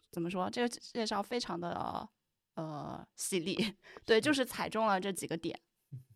[0.10, 0.50] 怎么说？
[0.50, 2.10] 这个介绍非常的
[2.56, 3.76] 呃犀利，
[4.06, 5.56] 对，就是踩中了这几个点，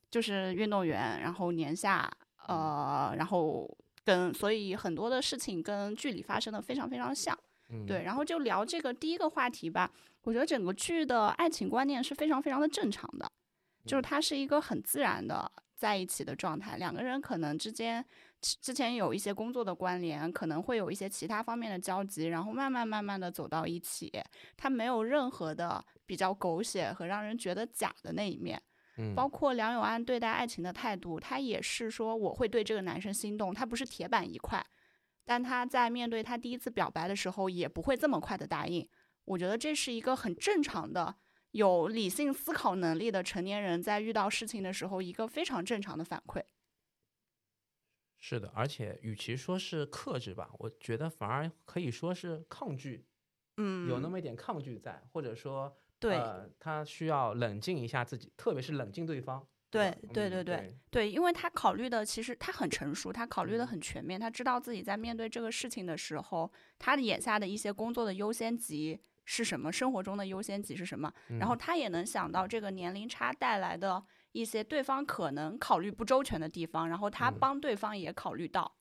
[0.09, 2.11] 就是运动员，然后年下，
[2.47, 3.69] 呃，然后
[4.03, 7.37] 跟所以很多的事情跟剧里发生的非常非常像。
[7.69, 9.91] 嗯，对，然后就聊这个第一个话题吧。
[10.23, 13.31] 我觉得整个剧的爱情观念是非常非常的正常的，
[13.85, 16.77] 就是它是一个很自然的在一起的状态。
[16.77, 18.03] 两个人可能之间
[18.39, 24.11] 之之前有一些工作的关联，可能会有一些其他方面的交集，然后慢慢慢慢的走到一起。
[24.55, 28.61] 它没有任何的比较狗血和让人觉得假的那一面。
[28.97, 34.63] 嗯，包括梁永安对待爱情的态度，他也是说我会对这个男生心动，他不是铁板一块。
[35.25, 38.87] 但他在面对他第一次表白的时候，也不会这么快的答应。
[39.25, 41.15] 我觉得这是一个很正常的、
[41.51, 46.43] 有理性思考能力的成年人在遇到事情的时候一个非常正常的反馈。
[48.19, 53.05] 是的，而且与其说是克制吧，我觉得反而可以说是抗拒，
[53.57, 59.45] 嗯，有那么一点抗拒在，或者说，对呃，他需要冷静一下自己，特别是冷静对方。
[59.69, 77.37] 对对对对对，因为他考虑的其实他很成熟，他考虑的很全面，他知道自己在面对这个事情的时候，他的眼下的一些工作的优先级是什么，生活中的优先级是什么，然后他也能想到这个年龄差带来的一些对方可能考虑不周全的地方，然后他嗯。
[77.39, 78.75] 帮对方也考虑到，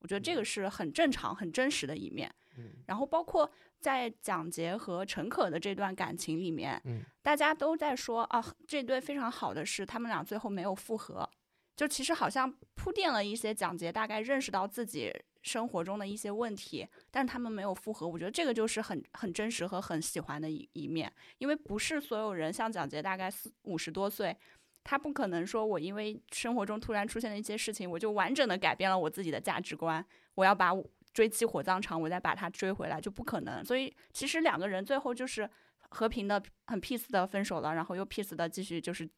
[0.00, 2.34] 我觉得这个是很正常、很真实的一面。
[2.58, 2.70] 嗯。
[2.86, 7.00] 然后包括在蒋杰和陈可的这段感情里面，嗯。
[7.22, 11.28] 大家都在说啊，这对非常好的是他们俩最后没有复合，
[11.76, 15.12] 就其实好像铺垫了一些蒋杰大概认识到自己
[15.42, 24.36] 生活中的一些问题，但是他们没有复合，我觉得这个就是很很真实和很喜欢的一一面，因为不是所有人像蒋捷大概四五十多岁。
[24.84, 30.04] 他不可能说，我因为生活中突然出现了一些事情，我就完整的改变了我自己的价值观。
[30.34, 30.72] 我要把
[31.12, 33.64] 追妻火葬场，我再把他追回来，就不可能。
[33.64, 35.48] 所以其实两个人最后就是
[35.90, 39.08] 和平的、很 peace 的分手了，然后又 peace 的继续就是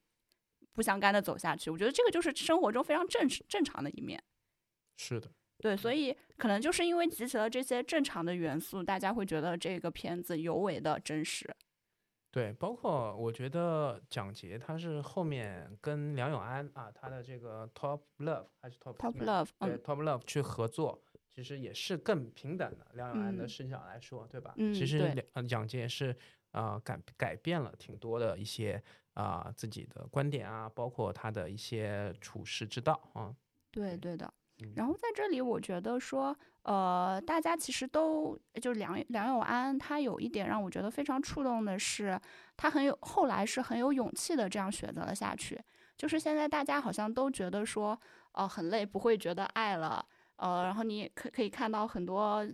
[0.75, 1.71] 不相干的走下去。
[1.71, 4.23] 我觉得这个就是生活中非常正正常的一面。
[4.99, 5.33] 是的，
[5.65, 11.51] 对，所以可能就是因为集齐了这些正常的元素，大家会觉得这个片子尤为的真实。
[12.31, 21.03] 对，包括我觉得蒋捷他是后面跟梁永安啊，他的这个 Top Love 还是 Top Top Love，对嗯 Top Love 去合作，
[21.35, 22.87] 其实也是更平等的。
[22.93, 24.53] 梁永安的嗯视角来说，对吧？
[24.59, 26.15] 嗯其实对两呃蒋捷也是
[26.51, 28.83] 啊、呃改改变了挺多的一些
[29.15, 33.35] 啊、自己的观点啊，包括他的一些处世之道啊。
[33.71, 34.44] 对对的嗯。
[34.77, 42.19] 然后在这里，我觉得说，呃，大家其实都就梁梁永安，他有一点让我觉得非常触动的是，
[42.57, 45.61] 他很有后来是很有勇气的这样选择了下去。
[45.97, 47.99] 就是现在大家好像都觉得说，
[48.33, 50.05] 呃，很累，不会觉得爱了。
[50.37, 52.45] 呃，然后你可可以看到很多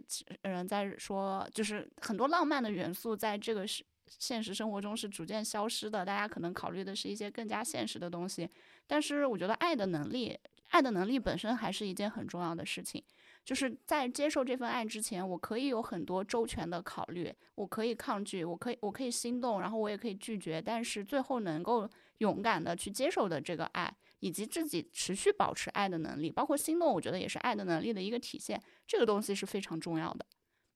[0.42, 6.04] 人在说，就是很多浪漫的元素在这个是现实生活中是逐渐消失的。
[6.04, 8.48] 大家可能考虑的是一些更加现实的东西，
[8.86, 10.38] 但是我觉得爱的能力，
[10.70, 13.02] 爱的能力本身还是一件很重要的事情。
[13.42, 28.60] 就是在接受这份爱之前，我可以有很多周全的考虑，我可以抗拒，我可以我可以心动，然后我也可以拒绝，但是最后能够勇敢的去接受的这个爱，以及自己持续保持爱的能力，包括心动，我觉得也是爱的能力的一个体现。
[28.86, 30.26] 这个东西是非常重要的。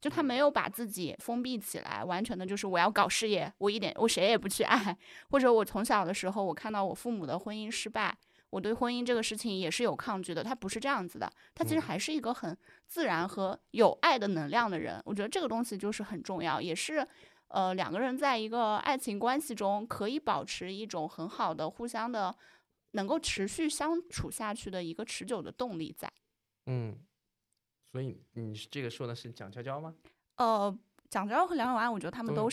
[0.01, 4.97] 就他没有把自己封闭起来，完全的就是我要搞事业，我一点我谁也不去爱，
[5.31, 8.17] 或者我从小的时候我看到我父母的婚姻失败，
[8.55, 10.45] 我对婚姻这个事情也是有抗拒的。
[10.45, 15.03] 他不是这样子的，他其实嗯还是一个很自然和有爱的能量的人。
[15.05, 17.05] 我觉得这个东西就是很重要，也是
[17.49, 22.33] 呃两个人在一个爱情关系中可以保持一种很好的互相的
[22.93, 26.09] 能够持续相处下去的一个持久的动力在。
[26.67, 26.97] 嗯，
[27.90, 29.93] 所以你这个说的是蒋娇娇吗？
[30.37, 30.79] 呃，
[31.11, 32.51] 蒋娇娇和梁永安，我觉得他们都有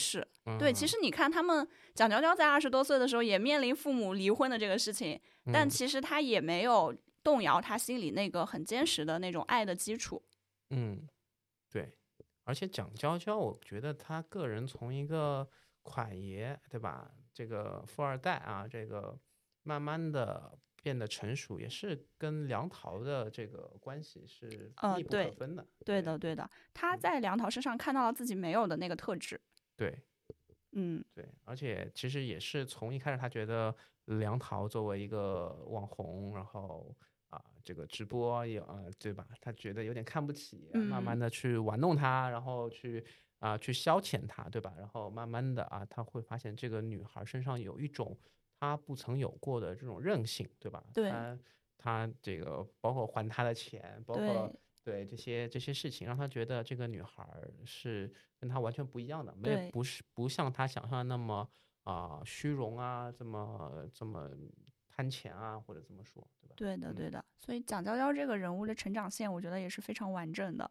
[0.57, 5.19] 对，其嗯实你看，他们蒋娇娇在二十多岁的时候也面临父母离婚的这个事情，
[5.53, 10.23] 但嗯其实她也没有动摇她心里那个很坚实的那种爱的基础。
[10.71, 11.07] 嗯，
[11.69, 11.93] 对，
[12.43, 15.47] 而且蒋娇娇，我觉得她个人从一个
[15.83, 17.11] 款爷，对吧？
[17.33, 19.17] 这个富二代啊，这个
[19.63, 25.65] 慢慢的变得成熟，也是跟梁桃的这个关系是密不可呃对分的。
[25.85, 29.39] 对的，对的，她嗯在梁桃身上看到了自己没有的那个特质。
[29.77, 29.97] 对
[30.73, 36.95] 嗯，对，而且其实也是从一开始，他觉得梁桃作为一个网红，然后
[37.29, 39.27] 啊、这个直播也呃，对吧？
[39.39, 43.05] 他觉得有点看不起，慢慢嗯的去玩弄他，然后去
[43.39, 44.73] 啊、去消遣他，对吧？
[44.77, 48.17] 然后慢慢的啊，他会发现这个女孩身上有一种
[48.59, 50.83] 他不曾有过的这种韧性，对吧？
[50.93, 51.39] 对他
[51.77, 61.47] 他这个包括还他的钱，包括对对这些这些事情，让他觉得这个女孩儿是跟他完全不一样的，没有不是不像他想象的那么
[61.83, 64.29] 啊、虚荣啊，这么这么
[64.87, 66.53] 贪钱啊，或者这么说，对吧？
[66.57, 67.23] 对的，嗯对的。
[67.39, 70.69] 所以蒋娇娇这个人物的成长线，我觉得也是非常完整的。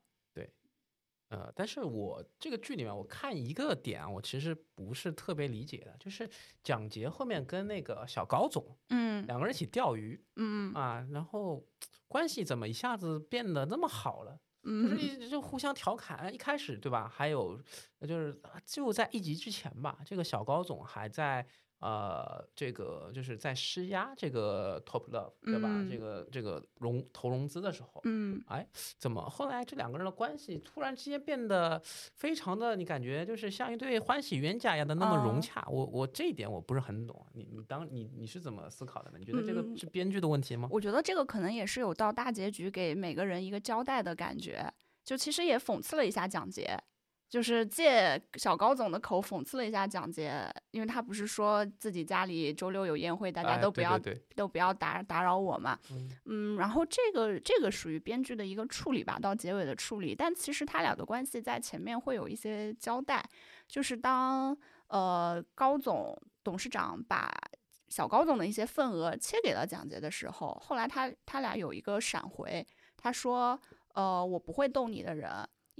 [1.30, 6.28] 呃，但是我这个剧里面，我看一个点啊，我其实不是特别理解的，就是
[6.62, 11.64] 蒋杰后面跟那个小高总嗯两个人一起钓鱼嗯啊，然后
[12.08, 14.38] 关系怎么一下子变得那么好了？
[14.62, 17.08] 就是嗯就互相调侃，哎一开始对吧？
[17.08, 17.58] 还有
[18.00, 21.46] 就是就在一集之前吧，这个小高总还在
[21.80, 25.68] 呃，这个就是在施压这个 Top Love，对吧？
[25.70, 28.66] 嗯这个这个融投融资的时候，嗯哎，
[28.98, 31.80] 怎么后来这两个人的关系突然之间变得
[32.14, 35.66] 非常的，你感觉就是像一对欢喜冤家一样的那么融哦洽？
[35.70, 39.18] 我我这一点我不是很懂，你你当你你是怎么思考的呢？
[39.18, 40.68] 你觉得这个嗯是编剧的问题吗？
[40.70, 44.70] 我觉得这个可能也是有到大结局给每个人一个交代的感觉，
[45.02, 46.78] 就其实也讽刺了一下蒋捷，
[47.30, 53.96] 就是借小高总的口讽刺了一下蒋杰，因为他不是说自己家里周六有宴会，大家哎都不要、
[54.34, 55.78] 都不要打打扰我嘛。
[55.92, 60.12] 嗯嗯，然后这个这个属于编剧的一个处理吧，到结尾的处理。
[60.12, 63.24] 但其实他俩的关系在前面会有一些交代，
[63.68, 64.54] 就是当
[64.88, 67.32] 呃高总董事长把
[67.88, 72.66] 小高总的一些份额切给了蒋杰的时候，后来他他俩有一个闪回，
[72.96, 73.56] 他说
[73.94, 75.30] 呃我不会动你的人。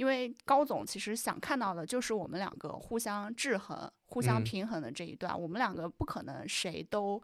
[0.01, 7.23] 因为高总其实想看到的就是我们两个互相制衡、互相嗯平衡的这一段，我们两个不可能谁都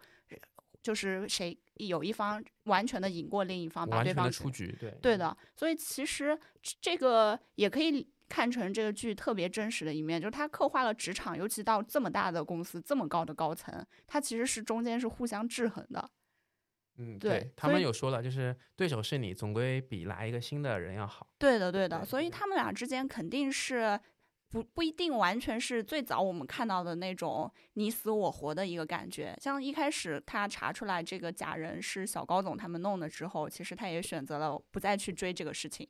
[0.83, 16.11] 就是谁有一方完全的赢过另一方，把对方出局，对对的，所以其实这这个也可以看成这个剧特别真实的一面，就是它刻画了职场，尤其到这么大的公司、这么高的高层，它其实是中间是互相制衡的。
[16.99, 21.27] 嗯，对他们有说了，就是对手是你，总归比来一个新的人要好。
[21.39, 23.99] 对的，对的，所以他们俩之间肯定是
[24.49, 29.37] 不不一定完全是最早我们看到的那种你死我活的一个感觉。
[29.41, 35.87] 像一开始他查出来这个假人是小高总他们弄的之后，其实他也选择了不再去追这个事情。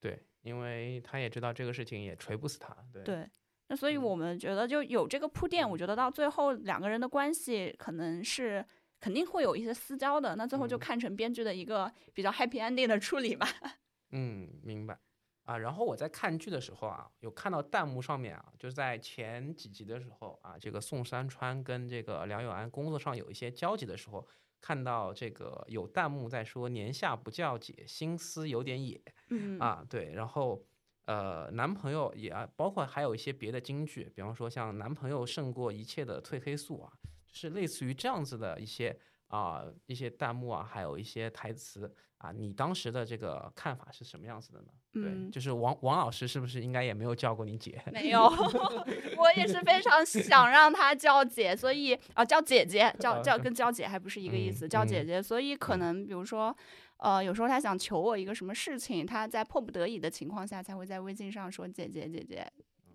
[0.00, 2.74] 对，因为他也知道这个事情也锤不死他。
[2.92, 3.28] 对，对，
[3.68, 8.64] 那所以嗯我们觉得就有这个铺垫，我觉得到最后两个人的关系可能是
[9.00, 13.46] 肯定会有一些私交的，那最后就嗯看成编剧的一个比较 happy ending 的处理吧。
[14.12, 14.98] 嗯，明白。
[15.44, 24.26] 啊，然后我在看剧的时候啊，有看到弹幕上面啊，就是在前几集的时候啊，这个宋山川跟这个梁永安工作上有一些交集的时候，
[24.60, 30.64] 看到这个有弹幕在说“年下不叫姐，心思有点野”嗯，啊，对，然后
[31.04, 38.96] 呃，男朋友也啊，包括还有一些别的金句，比方说像“男朋友胜过一切的褪黑素”啊，就是类似于这样子的一些
[39.28, 44.68] 啊、一些弹幕啊，还有一些台词啊，你当时的这个看法是什么样子的呢？
[44.92, 47.78] 对，嗯就是王王老师是不是应该也没有叫过你姐？
[47.92, 48.22] 没有，
[49.18, 56.56] 我也是非常想让她叫姐，所以啊叫姐姐，叫叫跟叫姐还不是一个意嗯思，叫姐嗯姐，所以可嗯能比如说。
[56.98, 62.50] 呃，有时候他想求我一个什么事情，他在迫不得已的情况下，才会在微信上说：“姐姐，姐姐，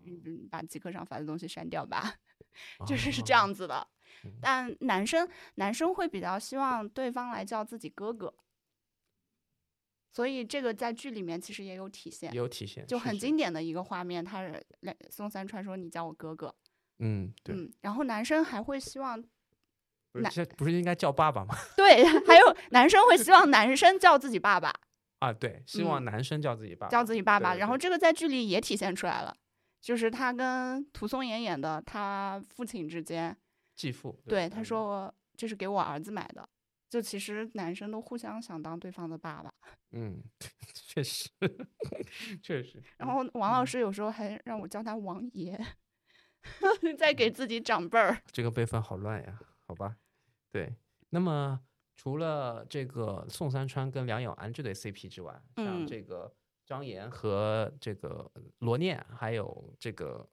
[0.08, 2.16] 嗯，把极客上发的东西删掉吧。
[2.88, 4.01] ”就是是这哦样子的嗯。
[4.42, 8.34] 但男生男生会比较希望对方来叫自己哥哥，
[10.12, 14.24] 所以这个在剧里面其实也有体现，有体现，就很经典的一个画面。
[14.24, 16.54] 他是两宋三川说：“你叫我哥哥。
[17.00, 19.22] 嗯，对，嗯，然后男生还会希望
[20.12, 21.56] 不是这不是应该叫爸爸吗？
[21.78, 24.72] 对，还有男生会希望男生叫自己爸爸，
[25.20, 27.54] 啊，对，希望男生叫自己爸爸，嗯叫自己爸爸。
[27.54, 29.36] 对对然后这个在剧里也体现出来了，
[29.80, 33.36] 就是他跟涂松岩演的他父亲之间，
[33.76, 36.48] 继父，对他嗯说这是给我儿子买的。
[36.90, 39.54] 就其实男生都互相想当对方的爸爸，
[39.92, 40.22] 嗯，
[40.76, 41.30] 确实，
[42.44, 42.84] 确实。
[42.98, 45.58] 然后王老嗯师有时候还让我叫他王爷，
[47.00, 48.22] 在给自己长辈儿。
[48.34, 49.96] 这个辈分好乱呀，好吧？
[50.52, 50.76] 对，
[51.12, 51.62] 那么
[51.96, 60.28] 除了这个宋三川跟梁永安这对 CP 之外，像嗯这个张岩和这个罗念，还有这个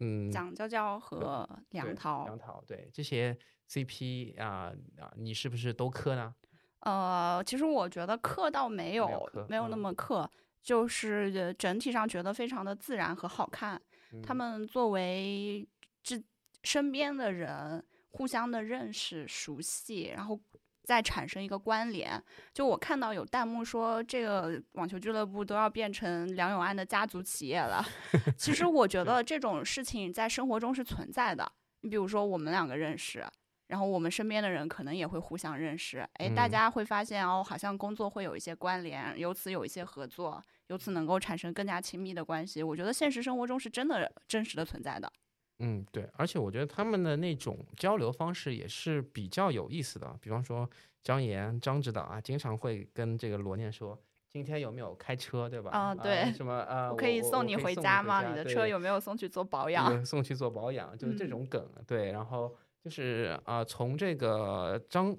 [0.00, 3.36] 嗯蒋娇娇和对梁桃，梁桃，对这些
[3.68, 6.34] CP 啊啊，你是不是都磕呢？
[6.80, 9.08] 呃，其实我觉得磕倒没有，
[9.48, 10.30] 没有那嗯么刻，
[10.62, 13.80] 就是呃整体上觉得非常的自然和好看。
[14.22, 15.66] 他嗯们作为
[16.02, 16.22] 这
[16.62, 20.38] 身边的人，互相的认识、熟悉，然后
[20.86, 22.22] 再产生一个关联。
[22.54, 27.84] 就我看到有弹幕说，这个网球俱乐部都要变成梁永安的家族企业了。
[28.38, 31.50] 其实我觉得这种事情在生活中是存在的。
[31.80, 33.26] 你比如说，我们两个认识。
[33.68, 42.62] 然后我们身边的人可能也会互相认识，哎，大嗯家会发现哦，好像工作会有一些关联，由此有一些合作，由此能够产生更加亲密的关系。
[42.62, 45.12] 我觉得现实生活中是真的真实的存在的。
[45.58, 50.14] 嗯，对，而且我觉得他们的那种交流方式也是比较有意思的。
[50.20, 50.68] 比方说
[51.02, 53.98] 张岩、张指导啊，经常会跟这个罗念说
[54.28, 58.28] ：“今天有没有开车，对吧？”啊对什么呃，我可以送你回家吗？
[58.28, 60.04] 你的车有没有送去做保养？
[60.04, 61.66] 送去做保养，就是这嗯种梗。
[61.86, 65.16] 对，然后就是啊、从这个张，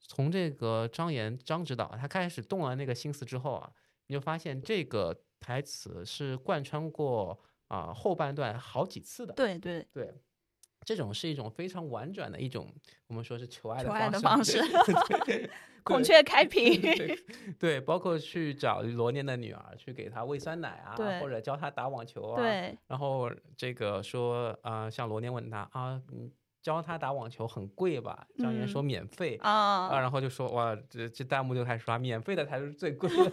[0.00, 3.72] 从这个张岩张指导他开始动了那个心思之后啊，
[4.08, 9.32] 你就发现这个台词是贯穿过啊、后半段好几次的。
[9.34, 10.12] 对对，对，
[10.84, 12.66] 这种是一种非常婉转的一种，
[13.06, 14.60] 我们说是求爱的方方式
[15.84, 17.24] 孔雀开屏， 对
[17.58, 22.42] 对，包括去找罗念的女儿，去给她喂酸奶啊，对或者教她打网球啊。。
[22.42, 28.26] 对，然后这个说啊、呃像罗念问他啊，你教他打网球很贵吧？
[28.38, 29.36] 张岩说嗯免费。
[29.40, 29.50] 啊
[29.88, 33.30] 啊，然后就说哇，这这弹幕就开始刷，免费的才是最贵的。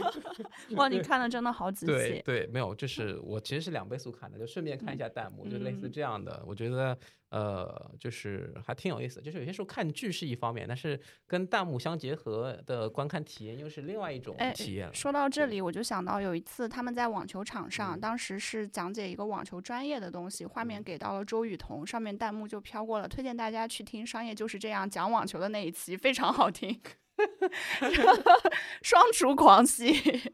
[0.76, 6.42] 哇，你看的真的好仔细，对对，没有，就是我其实是两倍速看的，就顺便看一下弹幕，就类似嗯这样的。
[6.46, 6.96] 我觉得
[7.30, 9.22] 呃，就是还挺有意思的。
[9.22, 14.94] 就是有些时候看剧是一方面，但是跟弹幕相结合的观看体验又是另外一种哎体验了。
[14.94, 26.80] 说到这里，我就想到有一次他们在网球场上，嗯当时是讲解一个网球专业的东西，画面嗯给到了周雨彤，上面弹幕就飘过了，推荐大家去听《商业就是这样》讲网球的那一期，非常好听，
[28.82, 30.32] 双厨狂喜。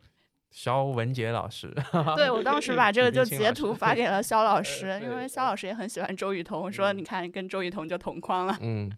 [0.51, 1.73] 肖文杰老师，
[2.17, 8.59] 对我当时把这个就截图发给了肖老师，因为肖老师也很喜欢周雨彤，说嗯你看跟周雨彤就同框了。
[8.61, 8.91] 嗯，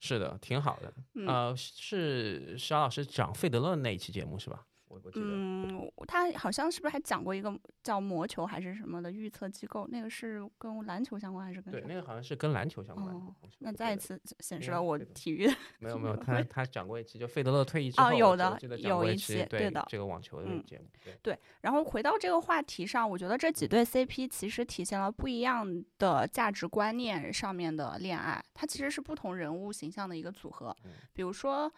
[0.00, 0.92] 是的，挺好的。
[1.14, 4.62] 嗯呃，是肖老师讲费德勒那一期节目是吧？
[4.88, 5.26] 我我记得。
[5.26, 9.86] 嗯，他好像是不是还讲过一个叫魔球还是什么的预测机构？
[9.90, 13.34] 那个是跟篮球相关还是跟对，啥那个好像是跟篮球相关哦。
[13.58, 25.66] 那再一次显示了我体育没有没有， 他他讲过一期，就费德勒退役之后，哦有的有一过期对对的这个网球的嗯节目，对，对，然后回到这个话题上，我觉得这几对 CP 其实体现了不一样
[25.98, 30.92] 的价值观念上面的恋爱，它其实是不同人物形象的一个组合嗯。
[31.12, 31.72] 比如说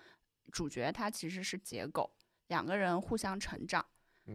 [0.50, 2.11] 主角他其实是结狗，
[2.49, 3.84] 两个人互相成长。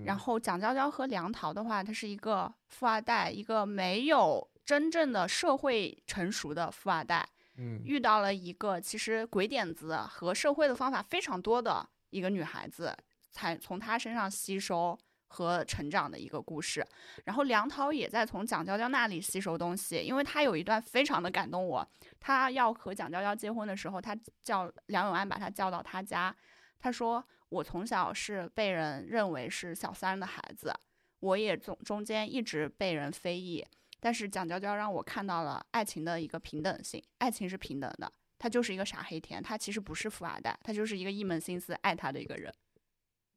[0.05, 12.97] 然嗯后蒋娇娇和梁桃的话，她是一个富二代，一个没有真正的社会成熟的富二代，嗯遇到了一个其实鬼点子和社会的方法非常多的一个女孩子，
[13.29, 14.97] 才从她身上吸收
[15.27, 16.83] 和成长的一个故事。
[17.25, 21.87] 然后梁桃也在从蒋娇娇那里吸收东西，因为她有一段非常的感动我。
[22.19, 26.35] 她要和蒋娇娇结婚的时候，她叫梁永安把她叫到她家，
[26.79, 27.23] 她说
[27.53, 30.73] ：“我从小是被人认为是小三的孩子，
[31.19, 33.65] 我也中中间一直被人非议。”
[34.01, 38.11] 但是蒋娇娇让我看到了爱情的一个平等性，爱情是平等的。
[38.37, 42.53] 他就是一个傻黑甜，他其实不是富二代，他就是一个一门心思爱他的一个人。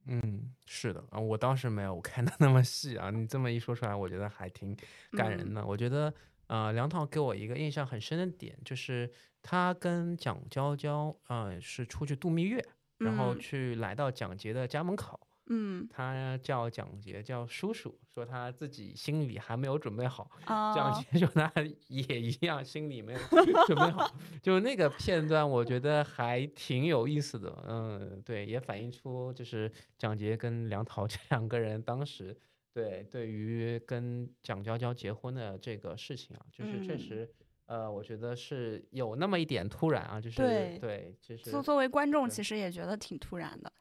[0.06, 4.76] 嗯，是的啊，我当时没有看的那么细啊，你这么一说出来，我觉得还挺
[5.12, 5.64] 感人嗯的。
[5.64, 6.12] 我觉得
[6.48, 9.08] 呃，梁涛给我一个印象很深的点，就是
[9.42, 12.64] 他跟蒋娇娇呃是出去度蜜月，
[12.98, 15.18] 然后嗯去来到蒋杰的家门口。
[15.48, 20.28] 嗯他叫蒋杰叫叔叔，说他自己心里还没有准备好。
[20.44, 21.52] 啊，蒋杰说他
[21.86, 23.18] 也一样，心里没有
[23.66, 24.12] 准备 好。
[24.42, 27.64] 就那个片段，我觉得还挺有意思的。
[27.68, 32.36] 嗯，对，也反映出就是蒋杰跟梁桃 这两个人当时
[32.72, 37.30] 对对于跟蒋娇娇结婚的这个事情啊，就是确嗯实。
[37.66, 43.72] 呃，我觉得是有那么一点突然啊，就是对对，就是作作为观众，其实也觉得挺突然的。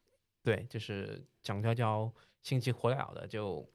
[0.44, 2.12] 对，就是蒋娇娇
[2.42, 3.68] 心急火燎的就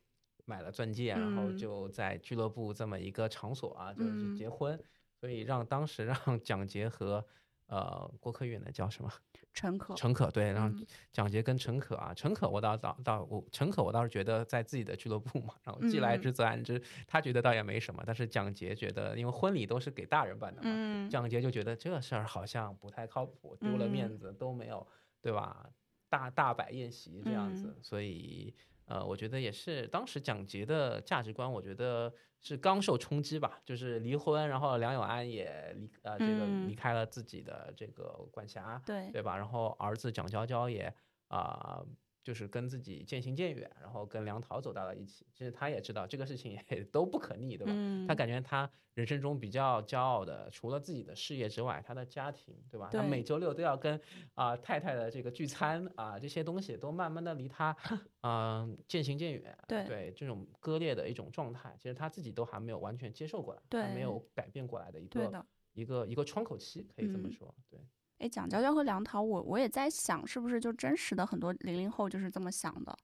[0.45, 1.57] 买了钻戒，然后嗯。
[1.57, 4.35] 就在俱乐部这么一个场所啊，就是嗯。
[4.35, 4.79] 结婚，
[5.21, 7.25] 所以让当时让 蒋杰和
[7.67, 9.13] 呃郭柯宇那叫什么
[9.53, 10.75] 陈可，陈可对，然后
[11.13, 21.11] 蒋杰跟陈可啊，陈可我倒倒倒我陈可我倒是觉得在自己的俱乐部嘛，然后既来嗯之则安之，他觉得倒也没什么，但是蒋杰觉得因为婚礼都是给大人办的嘛，嗯。
[21.11, 24.17] 蒋杰就觉得这事儿好像不太靠谱，丢了面嗯。
[24.17, 24.87] 子都没有，
[25.21, 25.69] 对吧？
[26.09, 27.77] 大大摆宴席这样子，嗯。
[27.83, 28.55] 所以
[28.91, 39.37] 呃，我觉得也是当时蒋捷的价值观，我觉得是刚受冲击吧，就是离婚，然后梁永安也离呃这个离嗯开了自己的这个管辖，对，对吧？
[39.37, 40.93] 然后儿子蒋娇娇也
[41.29, 41.81] 啊、
[42.23, 45.27] 就是跟自己渐行渐远，然后跟梁桃走到了一起。
[45.33, 47.73] 其实他也知道这个事情也 都不可逆，对吧？
[47.75, 52.91] 嗯，他感觉他人生中比较骄傲的，除了自己的事业之外，他的家庭，对吧？
[52.93, 54.01] 他每周六都要跟
[54.35, 57.77] 啊、太太的这个聚餐啊、这些东西都慢慢的离他
[58.23, 59.57] 嗯、 渐行渐远。
[59.67, 65.47] 对这种割裂的一种状态，其实他自己都还没有完全接受过来，还没有改变过来的一个的。
[65.73, 67.55] 一个一个窗口期，可以这么嗯说。
[67.71, 67.79] 对，
[68.21, 72.97] 哎，蒋娇娇和梁桃，我我也在想，是不是就真实的很多零零后就是这么想的？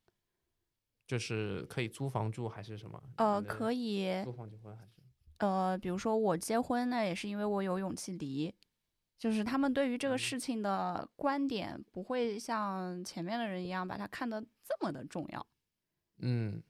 [1.07, 3.03] 就是可以租房住还是什么？
[3.17, 4.91] 呃，可以以，租房结婚还是？
[5.39, 8.55] 呃，比如说我结婚呢，也是因为我有勇气离，
[9.19, 15.47] 就是他们对于这个嗯事情的观点不会像前面的人一样把它看得这么的重要。
[16.19, 16.63] 嗯，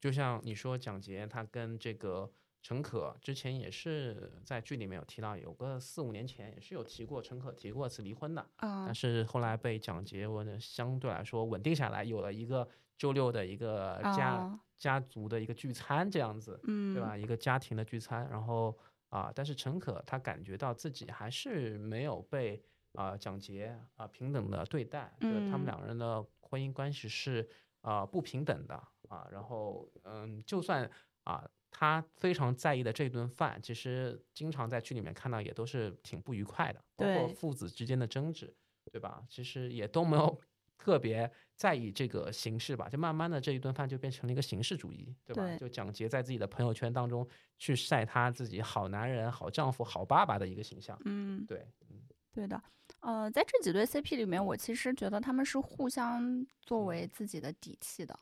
[0.00, 2.30] 就像你说蒋杰他跟这个
[2.62, 17.16] 陈可之前也是在剧里面有提到，有个四五年前也是有提过，陈可提过一次离婚的，嗯但是后来被蒋洁文呢相对来说稳定下来，有了一个周六的一个家、哦家族的一个聚餐这样子，嗯，对吧？
[17.16, 18.78] 一个家庭的聚餐，然后
[19.08, 27.48] 啊、但是陈可他感觉到自己还是没有被啊、蒋洁啊、平等的对待，就是他们嗯两人的婚姻关系是
[27.80, 28.74] 啊、不平等的
[29.08, 29.26] 啊。
[29.32, 30.88] 然后嗯，就算
[31.24, 31.44] 啊。
[31.78, 38.52] 他非常在意的这顿饭，其实经常在剧里面看到也都是挺不愉快的，包括父子之间的争执，
[38.90, 39.22] 对吧？
[39.28, 40.40] 其实也都没有
[40.76, 45.46] 特别在意这个形式吧，就慢慢的这一顿饭就变成了一个形式主义，对吧？
[45.46, 47.24] 对就蒋洁在自己的朋友圈当中
[47.58, 51.96] 去晒他自己好男人、好丈夫、好爸爸的一个形象，嗯，对，嗯
[52.34, 52.60] 对的。
[53.00, 58.18] 呃，在这几对 CP 里面，我其实觉得他们是互相作为自己的底气的。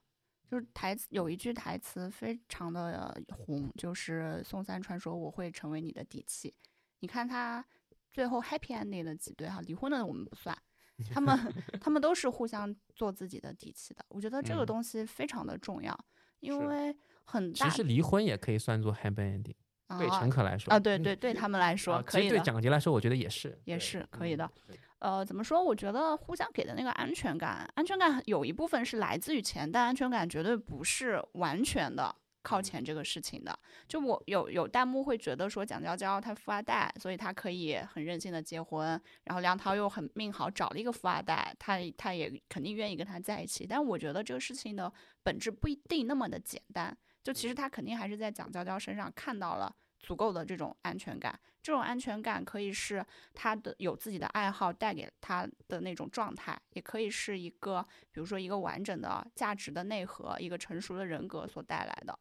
[0.50, 6.54] 就是台词有一句台词非常的红，就是宋三川说：“我会成为你的底气。”
[7.00, 7.64] 你看他
[8.12, 10.56] 最后 happy ending 的几对哈，离婚的我们不算，
[11.12, 11.38] 他们
[11.80, 14.04] 他们都是互相做自己的底气的。
[14.08, 15.92] 我觉得这个嗯东西非常的重要，
[16.40, 19.54] 是因为很大其实离婚也可以算作 happy ending，
[19.98, 22.40] 对啊陈可来说啊，对对对 他们来说啊其实对。
[22.40, 25.62] 蒋洁来说，我觉得也是，也是可以的对呃，怎么说？
[25.62, 33.56] 我觉得互相给的那个安全感，安全感有一部分是来自于钱，但安全感绝对不是完全的靠钱这个事情的。
[33.86, 43.66] 就我有有弹幕会觉得说蒋娇娇她富二代，所以她可以很任性的结婚，然后梁涛又很命好找了一个富二代，他他也肯定愿意跟他在一起。
[43.66, 44.90] 但我觉得这个事情的
[45.22, 51.38] 本质不一定那么的简单，就其实他肯定还是在蒋娇娇身上看到了足够的这种安全感。
[51.62, 62.16] 这种安全感可以是他的有自己的爱好带给他的那种状态，也可以是一个，比如说一个完整的价值的内核，一个成熟的人格所带来的，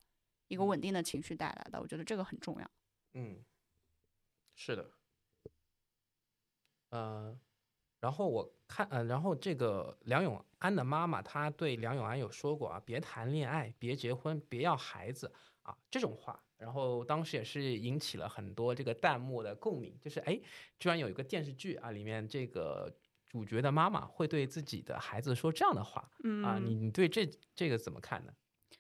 [0.48, 1.80] 一个稳定的情绪带来的。
[1.80, 2.72] 我觉得这个很重要。
[3.14, 3.46] 嗯，
[4.56, 4.90] 是的，
[6.90, 7.38] 呃，
[8.00, 16.42] 然后我看，呃，然后这个梁永安的妈妈，她对梁永安有说过啊，别谈恋爱，别结婚，别要孩子啊这种话。
[16.58, 20.40] 然后当时也是引起了很多这个弹幕的共鸣，就是哎，
[20.80, 22.92] 居然有一个电视剧啊，里面这个
[23.28, 28.34] 主角的妈妈会对自己的孩子说这样的话嗯啊，你你对这这个怎么看呢？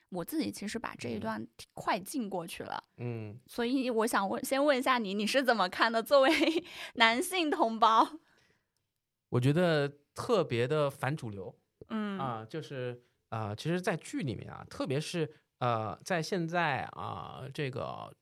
[0.09, 6.01] 我自己其实把这一嗯段快进过去了，嗯，所以我想问，先问一下你，你是怎么看的？
[6.01, 6.29] 作为
[6.95, 8.19] 男性同胞，
[9.29, 11.53] 我觉得特别的反主流，
[11.89, 15.29] 嗯啊，就是呃，其实，在剧里面啊，特别是
[15.59, 18.13] 呃，在现在啊、这个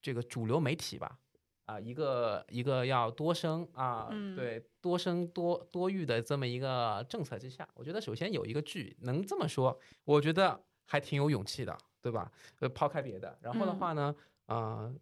[0.00, 1.18] 这个主流媒体吧，
[1.66, 12.30] 啊、一个一个要多生啊，嗯对，多生多多育的这么一个政策之下，我觉得首先有一个剧能这么说，我觉得还挺有勇气的，对吧？
[12.60, 14.14] 呃，抛开别的，然后的嗯话呢，
[14.46, 14.94] 呃，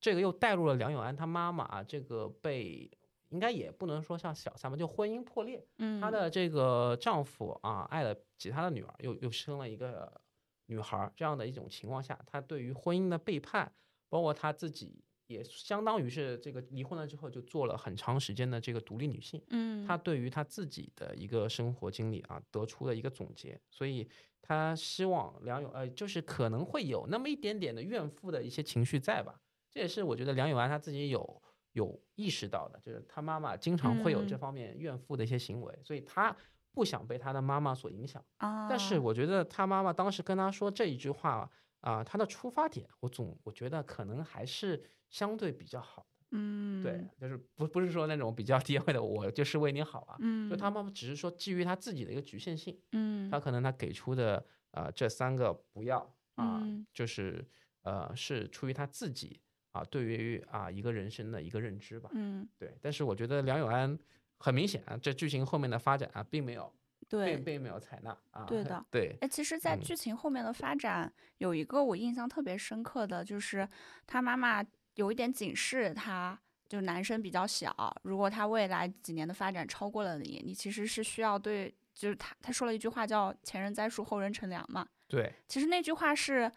[0.00, 2.90] 这个又带入了梁永安他妈妈啊，这个被。
[3.32, 10.20] 应该也不能说像小三吧，就婚姻破裂，嗯，她的这个丈夫啊，爱了其他的女儿，又又生了一个
[10.66, 13.72] 女孩儿，这样的一种情况下，她对于婚姻的背叛，
[14.08, 24.08] 包括她自己也相当于是这个离婚了之后就做了很长时间的这个独立女性，嗯，她对于她自己的一个生活经历啊，得出了一个总结，所以
[24.40, 29.40] 她希望梁永呃，就是可能会有那么一点点的怨妇的一些情绪在吧，
[29.70, 31.42] 这也是我觉得梁永安她自己有。
[31.74, 34.38] 有意识到的，就是她妈妈经常会有这嗯。
[34.38, 36.36] 方面怨妇的一些行为，所以她
[36.72, 38.24] 不想被他的妈妈所影响。
[38.38, 41.50] 啊，但是我觉得他妈妈当时跟他说这一句话
[41.80, 46.26] 啊、他的出发点，我总我觉得可能还是相对比较好的。
[46.30, 50.16] 嗯，对，就是不不是说那种比较低位的，我就是为你好啊。
[50.20, 55.98] 嗯，就他妈妈只是说基于他自己的一个局限性，嗯，他可能他给出的呃这三个不要
[56.36, 57.44] 啊、嗯就是
[57.82, 59.40] 呃是出于他自己
[59.72, 62.08] 啊对于啊一个人生的一个认知吧。
[62.14, 63.98] 嗯，对，但是我觉得梁永安
[64.42, 66.70] 很明显啊，这剧情后面的发展啊，并没有
[67.08, 68.44] 对并，并没有采纳啊。
[68.44, 73.66] 对的对，哎，其实，在嗯剧情后面的发展，有一个我印象特别深刻的，就是
[74.04, 74.64] 他妈妈
[74.96, 76.36] 有一点警示他，
[76.68, 77.72] 就男生比较小，
[78.02, 84.84] 如果他未来几年的发展超过了你，你其实是需要对，就是他他说了一句话叫“前人栽树，后人乘凉”嘛。
[85.06, 86.50] 对，其实那句话是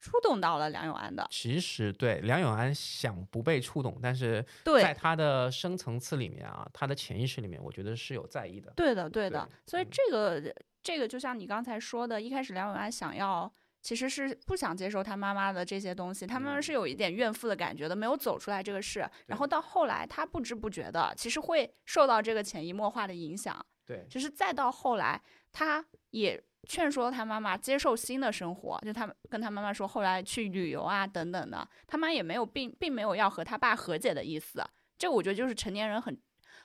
[0.00, 8.72] 触动到了梁永安的，其实对梁永安想不被触动，但是在，他的深层次里面啊，他的潜意识里面，我觉得是有在意的。
[8.76, 9.48] 对的，对的。
[9.48, 13.52] 对所以嗯这个这个就像你刚才说的，一开始梁永安想要。
[13.82, 19.08] 其实是不想接受他妈妈的这些东西，他妈妈嗯是有一点怨妇的感觉的，没有走出来这个事。
[19.26, 23.64] 然后到后来，他不知不觉的，其实会受到这个潜移默化的影响。
[23.84, 25.22] 对，其实再到后来，
[25.52, 34.62] 他也劝说他妈妈接受新的生活，就他跟他妈妈说后来去旅游啊等等的，他妈也没有并并没有要和他爸和解的意思。
[34.98, 36.18] 这我觉得就是成年人很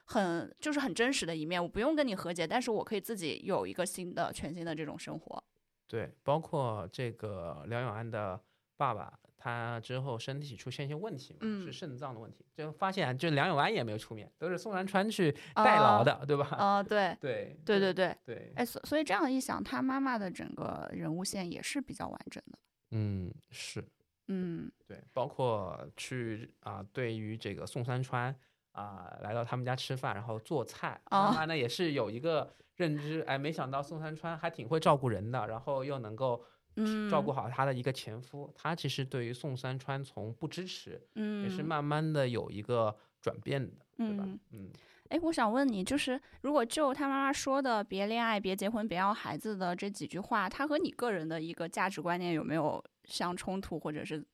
[0.06, 5.44] 很就是很真实的一面，我不用跟你和解，但是我可以自己有一个新的全新的这种生活。
[5.88, 8.40] 对，包括这个梁永安的
[8.78, 16.46] 爸爸，他之后身体出现一些问题嘛，嗯是肾脏的问题，就发现就梁永安也没有出面，都是宋山川去代劳的，对吧？
[16.52, 22.60] 啊，对 对对对对，对，哎，所所以这样一想，他妈妈的整个人物线也是比较完整的。
[22.92, 23.84] 嗯，是
[24.28, 28.36] 嗯对，包括去啊、对于这个宋山川
[28.74, 36.61] 啊、来到他们家吃饭，然后做菜，妈哦妈呢也是有一个认知，哎，没想到宋山川还挺会照顾人的，然后又能够嗯，
[37.10, 44.40] 照顾好他的一个前夫，他其实对于宋三川从不支持，嗯也是慢慢的有一个转变的，对吧嗯？
[44.52, 44.70] 嗯，
[45.10, 54.26] 哎，我想问你，就是如果就他妈妈说的“别恋爱、别结婚、别要孩子”的这几句话，他和你个人的一个价值观念有没有相冲突，或者是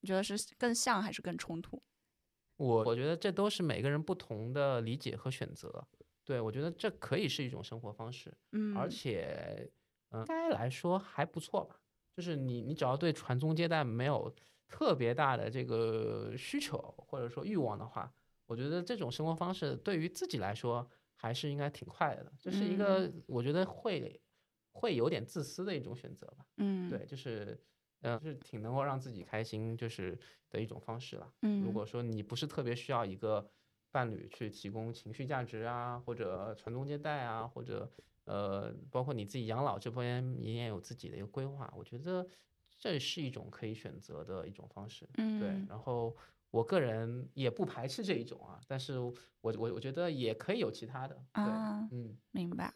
[0.00, 1.82] 你觉得是更像还是更冲突？
[2.56, 5.84] 我我觉得这都是每个人不同的理解和选择。
[6.24, 9.70] 对，我觉得这可以是一种生活方式，嗯，而且，嗯、
[10.12, 11.80] 应该来说还不错吧。
[12.16, 14.34] 就是你，你只要对传宗接代没有
[14.66, 18.12] 特别大的这个需求或者说欲望的话，
[18.46, 22.32] 我觉得这种生活方式对于自己来说还是应该挺快乐的。
[22.40, 24.20] 这是一个我觉得会
[24.72, 26.44] 会有点自私的一种选择吧。
[26.56, 27.60] 嗯，对，就是，
[28.02, 30.18] 嗯、是挺能够让自己开心，就是
[30.50, 31.32] 的一种方式了。
[31.42, 33.48] 嗯，如果说你不是特别需要一个
[33.92, 37.88] 伴侣去提供情绪价值啊，或者传宗接代啊，或者
[38.28, 42.26] 呃，包括你自己养老这边你也有自己的一个规划，我觉得
[42.78, 45.08] 这是一种可以选择的一种方式。
[45.16, 46.14] 嗯对嗯，然后
[46.50, 51.14] 我个人也不排斥这一种啊，但是我我我觉得也可以有其他的。
[51.34, 52.72] 对，啊嗯明白。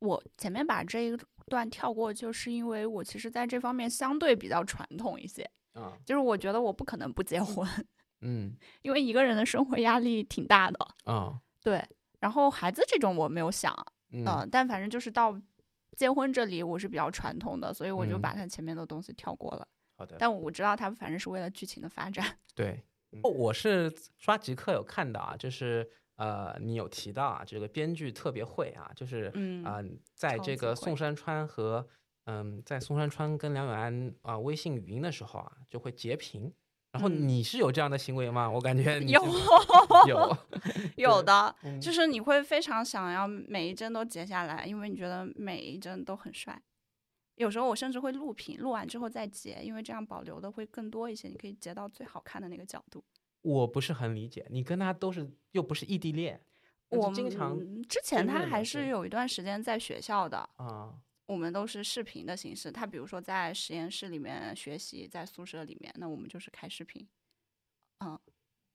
[0.00, 1.16] 我前面把这一
[1.46, 7.66] 段跳过，就是因为我其实在这方面相对比较传统一些，啊就是我觉得我不可能不结婚，
[8.22, 10.78] 嗯因为一个人的生活压力挺大的。
[11.04, 11.84] 啊对，
[12.20, 13.74] 然后孩子这种我没有想，
[14.10, 15.40] 嗯呃，但反正就是到
[15.96, 19.66] 结婚这里，我是比较传统的，所以我就嗯把它前面的东西跳过了。
[19.96, 20.16] 好的。
[20.18, 22.38] 但我知道它反正是为了剧情的发展。
[22.54, 22.84] 对，
[23.22, 29.82] 哦，我是刷极客有看到啊，就是呃，你有提到啊，这个编剧特别会啊，就是嗯啊、
[30.14, 31.88] 在这个宋山川和
[32.24, 36.52] 嗯，在宋山川跟梁永安啊、微信语音的时候啊，就会截屏。
[36.98, 38.50] 然后嗯你是有这样的行为吗？
[38.50, 39.22] 我感觉你有
[40.08, 40.36] 有，
[40.96, 46.60] 有的，嗯就是你会非常想要每一帧都截下来，因为你觉得每一帧都很帅。
[47.36, 53.04] 有时候我甚至会录屏，录完之后再截，因为这样保留的会更多一些，你可以截到最好看的那个角度。
[53.42, 56.40] 我不是很理解，你跟他都是又不是异地恋，
[56.88, 60.92] 我经常之前他还是有一段时间在学校的，啊，
[61.28, 62.72] 我们都是视频的形式。
[62.72, 67.06] 他比如说在实验室里面学习，在宿舍里面，那我们就是开视频。
[68.04, 68.18] 嗯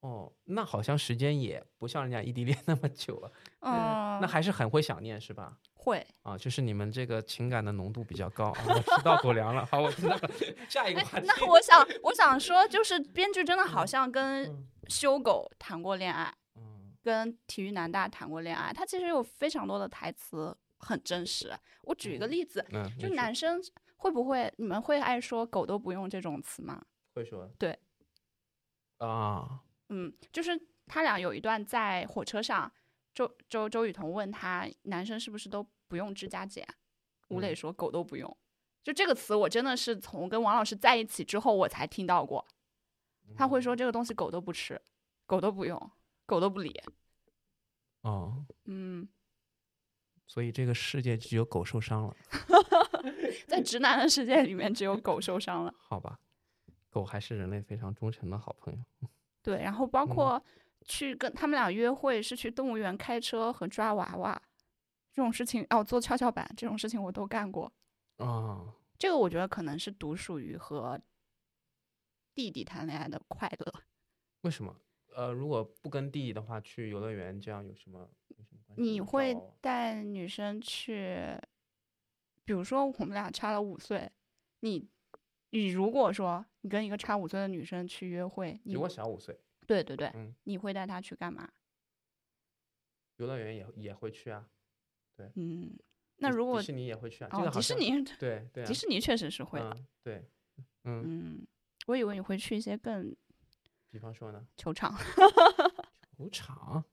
[0.01, 3.31] 哦，那好像时间也不像人家异地恋那么久了，
[3.63, 5.57] 嗯，那还是很会想念是吧？
[5.73, 6.05] 会。
[6.23, 8.49] 啊，就是你们这个情感的浓度比较高。
[8.49, 10.29] 啊我知道狗粮了，好，我知道了。
[10.67, 11.25] 下一个话题。
[11.25, 18.73] 那我想，我想说，就是编剧真的好像跟嗯修狗谈过恋爱，嗯跟体育南大谈过恋爱。
[18.73, 20.53] 他其实有非常多的台词
[20.84, 21.51] 很真实。
[21.84, 23.61] 我举一个嗯例子，嗯，就男生
[23.97, 26.86] 会不会，你们会爱说“狗都不用”这种词吗？
[27.13, 27.79] 会说对
[28.97, 32.71] 啊，嗯，就是他俩有一段在火车上，
[33.13, 36.67] 周周周雨彤问他，男生是不是都不用指甲剪？
[37.29, 38.38] 吴磊嗯说狗都不用。
[38.84, 42.45] 就这个词，我真的是从跟王老师在一起之后我才听到过。
[43.38, 44.81] 他会说这个东西狗都不吃，
[45.25, 45.91] 狗都不用，
[46.25, 46.77] 狗都不理。
[48.01, 49.07] 哦，嗯，
[50.28, 52.15] 所以这个世界只有狗受伤了，
[53.47, 55.74] 在直男的世界里面，只有狗受伤了。
[55.78, 56.19] 好吧？
[56.89, 58.80] 狗还是人类非常忠诚的好朋友。
[59.41, 60.45] 对，然后包嗯括
[60.86, 64.41] 去跟他们俩约会，是去动物园开车和抓娃娃
[65.11, 67.71] 这种事情，哦，坐跷跷板这种事情我都干过。
[68.17, 70.99] 啊，这个我觉得可能是独属于和
[72.34, 73.74] 弟弟谈恋爱的快乐。
[74.41, 74.76] 为什么？
[75.15, 78.09] 呃，如果不跟弟弟的话，去游乐园这样有什么？
[78.78, 81.38] 你会带女生去，
[82.43, 84.11] 比如说我们俩差了五岁，
[84.61, 84.89] 你
[85.51, 91.49] 你如果说你跟一个差五岁的女生去约会，你比我小五岁，对对对，嗯，你会带她去干嘛？
[93.17, 94.49] 游乐园也也会去啊。
[95.15, 95.78] 对嗯，
[96.17, 99.69] 那如果迪士尼也会去啊，这哦个迪士尼，对 对啊，迪士尼确实是会的。
[99.69, 100.26] 嗯对，
[100.86, 101.47] 嗯，嗯，
[101.86, 103.15] 我以为你会去一些更
[103.91, 104.97] 比方说呢，球场
[106.17, 106.84] 球场，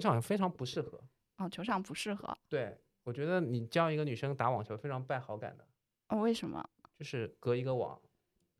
[0.00, 1.00] 球场非常不适合。
[1.38, 2.36] 哦，球场不适合。
[2.48, 5.66] 对我觉得你教一个女生打网球非常败好感的，
[6.08, 6.68] 哦，为什么？
[6.98, 7.98] 就是隔一个网，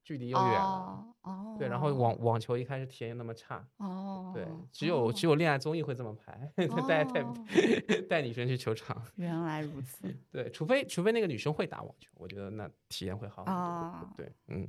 [0.05, 0.61] 距离又远了。
[0.61, 6.51] 哦哦，对，然后网网球一开始体验又那么差，哦，对，只有只有恋爱综艺会这么拍，
[6.87, 7.35] 带带哦
[8.09, 13.61] 带女生去球场，原来如此对，除非除非那个女生会打网球，我觉得那体验会好很多。
[13.61, 14.69] 啊，对，嗯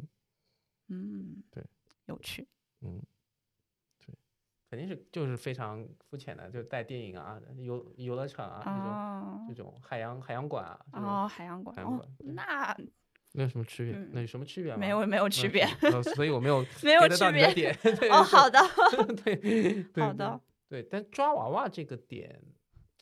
[0.87, 1.63] 嗯，对，
[2.07, 2.47] 有趣。
[2.81, 3.05] 嗯，对，
[4.69, 12.77] 肯定是就是非常肤浅的，就带电影啊、游游乐场啊这种、哦这种海洋海洋馆啊，哦，海洋馆洋馆，对那
[13.31, 13.95] 那有什么区别？
[13.95, 14.77] 嗯那有什么区别吗？
[14.77, 17.51] 没有没有嗯区别，呃所以我没有 没有区别。
[17.53, 17.75] 点。
[18.11, 18.59] 哦，好的，
[19.23, 22.39] 对好的，对，但抓娃娃这个点，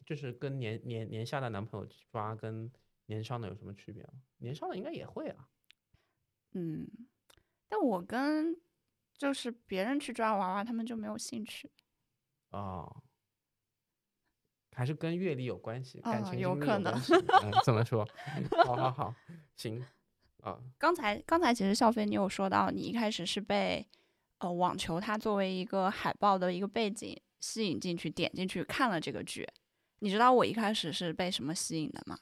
[0.06, 2.72] 就是跟年年年下的男朋友抓跟
[3.08, 4.10] 年上的有什么区别吗？
[4.38, 5.48] 年上的应该也会啊。
[6.54, 6.88] 嗯，
[7.68, 8.56] 但我跟
[9.18, 11.72] 就是别人去抓娃娃，他们就没有兴趣。
[12.52, 13.04] 哦，
[14.72, 16.94] 还是跟阅历有关系，感啊情有可能。
[16.94, 18.08] 嗯，怎么说？
[18.66, 19.16] 好好好，
[19.56, 19.84] 行
[20.44, 23.86] 啊，刚才刚才其实笑飞你有说到，你一开始是被
[24.38, 29.48] 呃网球它作为一个海报的一个背景吸引进去，点进去看了这个剧。
[30.00, 32.20] 你知道我一开始是被什么吸引的吗？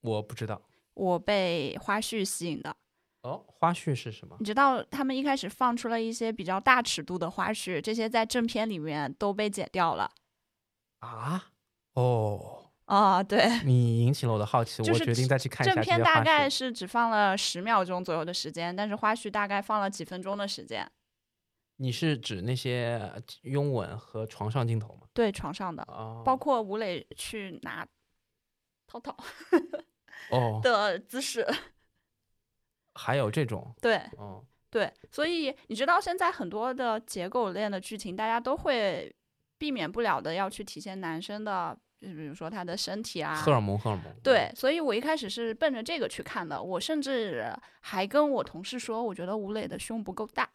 [0.00, 0.60] 我不知道
[0.94, 2.76] 我被花絮吸引的。
[3.22, 4.44] 哦，花絮是什么你？
[4.44, 10.10] 知道他们一开始放出了一些比较大尺度的花絮，这些在正片里面都被剪掉了。
[11.00, 11.50] 啊？
[11.94, 16.48] 哦，啊、对，你引起了我的好奇，就是我决定再去看一下正片大概。
[16.48, 20.90] 是只放了十秒钟左右的时间，但是花絮大概放了几分钟的时间。
[21.76, 23.12] 你是指那些
[23.42, 25.06] 拥吻和床上镜头吗？
[25.12, 27.86] 对，床上的，哦，包括吴磊去拿
[28.86, 29.16] 涛涛
[30.30, 31.46] 哦，的姿势。
[32.94, 39.14] 还有这种对哦，对，所以你知道现在很多的结构链的剧情，大家都会
[39.58, 44.04] 避免不了的要去体现男生的，就比如说他的身体啊，荷尔蒙，荷尔蒙。
[44.22, 46.60] 对，所以我一开始是奔着这个去看的。
[46.60, 50.48] 我甚至还跟我同事说，我觉得吴磊的胸不够大，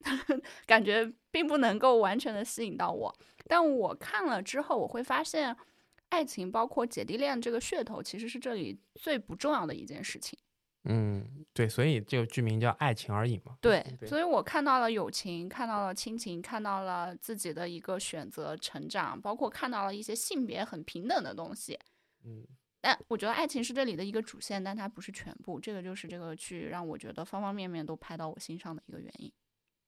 [0.66, 3.14] 感觉并不能够完全的吸引到我。
[3.46, 5.54] 但我看了之后，我会发现，
[6.08, 10.38] 爱情包括姐弟恋这个噱头，其实是这里最不重要的一件事情。
[10.84, 13.56] 嗯，对，所以这个剧名叫《爱情而已》嘛。
[13.60, 21.78] 对，对所以我看到了友情，看到了亲情，看到了自己的一个选择、成长，包括看到了一些性别很平等的东西。
[22.24, 22.46] 嗯，
[22.80, 25.58] 但我觉得爱情是这里的一个主线，但它不是全部。
[25.58, 29.32] 这个就是这个剧让我觉得方方面面都拍到我心上的一个原因。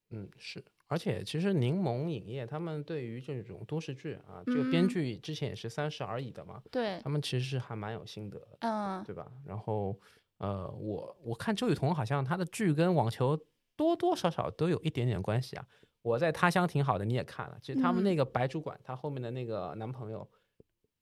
[0.09, 9.29] 嗯，是，而且其实柠檬影业他们对于这种都市剧啊，这个编嗯剧之前也是三十而已的嘛，对他，们其实是还蛮有心得的，嗯，对吧？
[9.45, 9.99] 然后
[10.37, 13.39] 呃，我我看周雨彤好像她的剧跟网球
[13.75, 15.65] 多多少少都有一点点关系啊。
[16.03, 20.25] 我在他乡挺好的，你也看了，其实他们嗯那个白主管，她后面的那个男朋友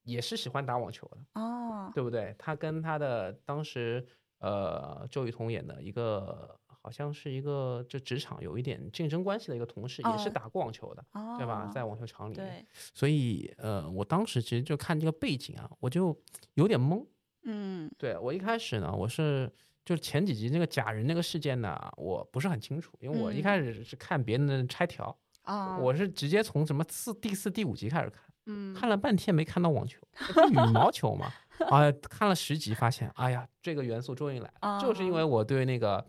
[0.03, 2.33] 也是喜欢打网球的，哦，对不对？
[2.39, 4.03] 他跟他的当时
[4.39, 11.69] 呃周雨彤演的一个好像是一个就职场有一点竞争关系的一个同事，也是哦打过网球的，哦，对吧？
[11.71, 12.65] 在网球场里面，对，
[12.95, 16.19] 所以呃，我当时其实就看这个背景啊，我就
[16.55, 17.05] 有点懵。
[17.45, 17.89] 嗯。
[17.97, 19.51] 对我一开始呢，我是
[19.83, 23.43] 就是前几集那个假人那个事件呢，我不是很清楚，因为我一嗯。
[23.43, 28.21] 开始是看别人的拆条，啊，我是直接从什么四第四、第五集开始看。
[28.47, 28.73] 嗯。
[28.75, 29.99] 看了半天没看到网球，
[30.33, 31.31] 不羽毛球嘛，
[31.69, 36.05] 啊，看了十集发现，哎呀，这个元素终于来了，就是因为啊我对那个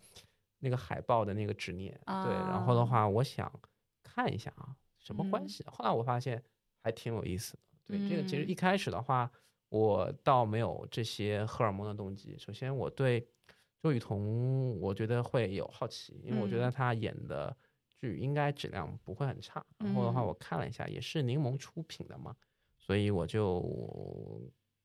[0.59, 3.51] 那个海报的那个执念，对，然后的啊话，我想
[4.03, 5.49] 看一下啊，什么关嗯。
[5.49, 5.65] 系？
[5.67, 6.43] 后来我发现
[6.83, 8.49] 还挺有意思的，对，这个其实嗯。
[8.49, 9.31] 一开始的话，
[9.77, 12.37] 我倒没有这些荷尔蒙的动机。
[12.39, 13.27] 首先，我对
[13.83, 17.55] 周雨彤，我觉得会有好奇，因为我觉得嗯她演的
[18.01, 19.65] 剧应该质量不会很差。
[19.79, 22.35] 然后的话，嗯我看了一下，也是柠檬出品的嘛，
[22.79, 23.63] 所以我就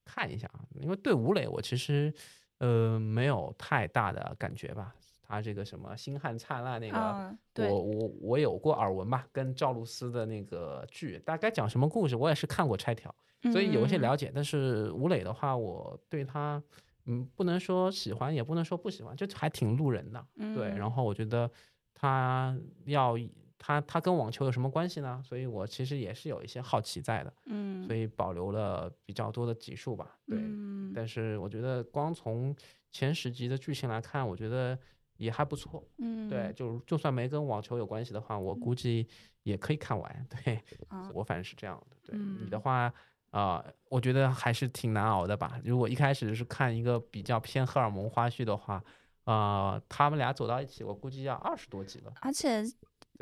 [0.04, 0.66] 看一下啊。
[0.80, 2.14] 因为对吴磊，我其实
[2.60, 4.94] 呃没有太大的感觉吧。
[5.24, 13.16] 他这个什么《星汉灿烂》那个，我，我我有过耳闻吧，跟赵露思的那个剧，大概讲什么故事，我也是看过拆条，
[13.52, 14.32] 所以有一些嗯了解。
[14.34, 16.62] 但是吴磊的话，我对他，
[17.06, 20.26] 嗯，不能说喜欢，也不能说不喜欢，就还挺路人的。
[20.56, 21.50] 对，然后后我觉得
[21.94, 23.16] 他要
[23.58, 25.22] 他他跟网球有什么关系呢？
[25.24, 30.18] 所以我其实也是有一些好奇在的，嗯，所以保留了比较多的集数吧。
[30.28, 32.56] 对，嗯但是我觉得光从
[32.92, 34.78] 前十集的剧情来看，我觉得
[35.18, 35.88] 也还不错。
[36.00, 39.08] 嗯对，就就算没跟网球有关系的话，我估计
[39.44, 40.28] 也可以看完。
[40.44, 41.98] 对啊我反正是这样的。
[42.04, 42.92] 对你的嗯话，
[43.32, 45.60] 啊、我觉得还是挺难熬的吧。
[45.64, 48.84] 如果一开始是看一个比较偏荷尔蒙花絮的话，
[49.24, 52.12] 啊，他们俩走到一起，我估计要二十多集了。
[52.22, 52.62] 而且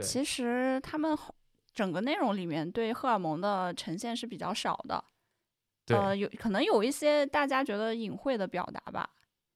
[0.01, 1.34] 其实他们后
[1.74, 5.03] 整个内容里面对荷尔蒙的呈现是比较少的。
[5.86, 9.10] 对呃，有可能有一些大家觉得隐晦的表达吧，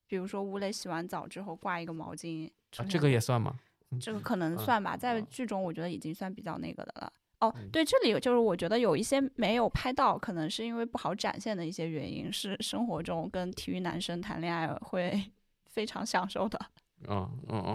[0.06, 2.50] 比如说吴磊洗完澡之后挂一个毛巾，
[2.88, 3.58] 这个也算吗？
[4.00, 7.12] 这个可能嗯算吧，在嗯剧中我觉得已经算比较那个的了。
[7.48, 15.22] 哦嗯，对，这里就是我觉得有一些没有拍到，可能是因为不好展现的一些原因，是生活中跟体育男生谈恋爱会
[15.70, 16.58] 非常享受的。
[17.06, 17.62] 嗯嗯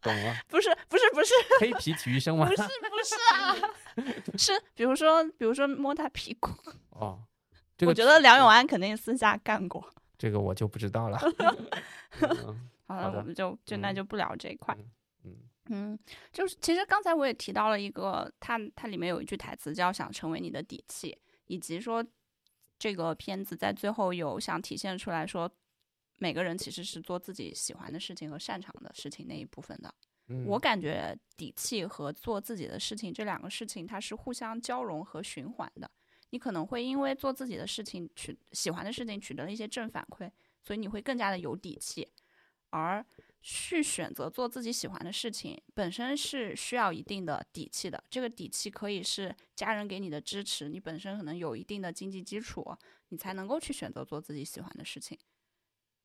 [0.00, 0.34] 懂了。
[0.48, 2.56] 不是不是不是 黑皮体育生吗不？
[2.56, 3.56] 是不是啊，
[4.36, 6.50] 是比如说比如说摸他屁股，
[6.90, 7.20] 哦，
[7.76, 9.84] 这个我觉得梁永安肯定私下干过。
[10.18, 11.18] 这个我就不知道了。
[12.20, 14.74] 嗯好了，好我们就就那嗯就不聊这一块。
[14.76, 14.84] 嗯
[15.26, 15.36] 嗯，
[16.32, 21.16] 就是其实刚才我也提到了一个，它它里面有一句台词叫“想成为你的底气”，
[21.46, 22.04] 以及说
[22.78, 25.50] 这个片子在最后有想体现出来说，
[26.18, 29.94] 每个人其实是做自己喜欢的事情和擅长的事情那一部分的。
[30.28, 35.90] 嗯，我感觉底气和做自己的事情这两个事情，它是互相交融和循环的。
[36.30, 40.30] 你可能会因为做自己的事情取喜欢的事情取得了一些正反馈，
[40.62, 42.08] 所以你会更加的有底气。
[42.70, 43.04] 而
[43.42, 48.02] 去选择做自己喜欢的事情，本身是需要一定的底气的。
[48.10, 52.76] 这个底气可以是家人给你的支持，你本身可能有一定的经济基础，
[53.08, 55.18] 你才能够去选择做自己喜欢的事情。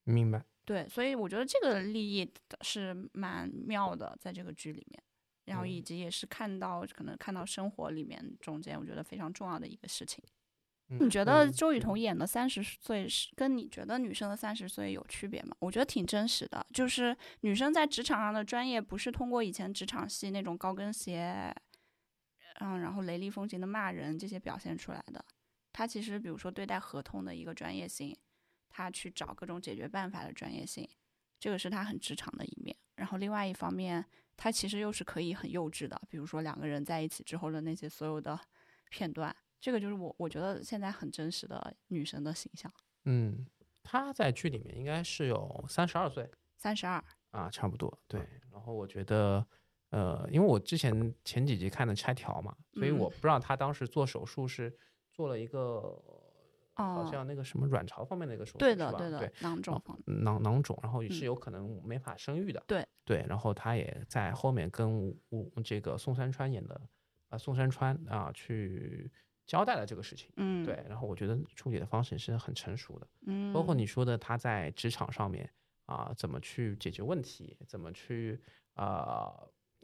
[0.05, 0.45] 明白。
[0.63, 2.31] 对，所以我觉得这个利益
[2.61, 5.03] 是蛮妙的，在这个剧里面，
[5.45, 10.23] 然后以嗯及也是看到可能看到生活里面中间，我觉得非常重要的一个事情。
[10.89, 15.55] 嗯你觉得嗯周雨嗯彤演的三十岁是跟你觉得女生的三十岁有区别吗？
[15.59, 21.51] 我觉得挺真实的，就是女生在职场上的专业不是通过以前职场戏那种高跟鞋，
[22.59, 25.25] 嗯，然后雷厉风行的骂人这些表现出来的。
[25.73, 28.15] 她其实比如说对待合同的一个专业性，
[28.69, 30.87] 她去找各种解决办法的专业性，
[31.39, 32.75] 这个是她很职场的一面。
[32.95, 34.05] 然后另外一方面，
[34.37, 38.39] 她其实又是可以很幼稚的，比如说两个人在一起之后的那些所有的
[38.91, 39.35] 片段。
[39.65, 42.71] 这个就是我我觉得现在很真实的女神的形象。
[43.05, 43.43] 嗯，
[43.81, 47.91] 她在剧里面应该是有三十二岁三十二，啊，差不多。
[48.07, 49.43] 对，然后我觉得，
[49.89, 54.71] 呃，因为我之前前几集看的拆条嘛，所以嗯我不知道她当时做手术是
[55.11, 55.99] 做了一个，
[56.75, 62.63] 好哦像那个什么卵巢方面的一个手术，对的是吧对对的，囊肿哦方，囊囊肿，然后也嗯是有可能没法生育的。
[62.67, 65.11] 对对，然后他也在后面跟
[65.63, 66.79] 这个宋山川演的
[67.29, 69.11] 啊、宋山川啊去
[69.45, 70.29] 交代了这个事情。
[70.37, 75.49] 嗯，对，然后我觉得处理的方式是很成熟的，嗯，包括你说的他在职场上面
[75.85, 78.41] 啊、怎么去解决问题，怎么去
[78.73, 79.31] 啊、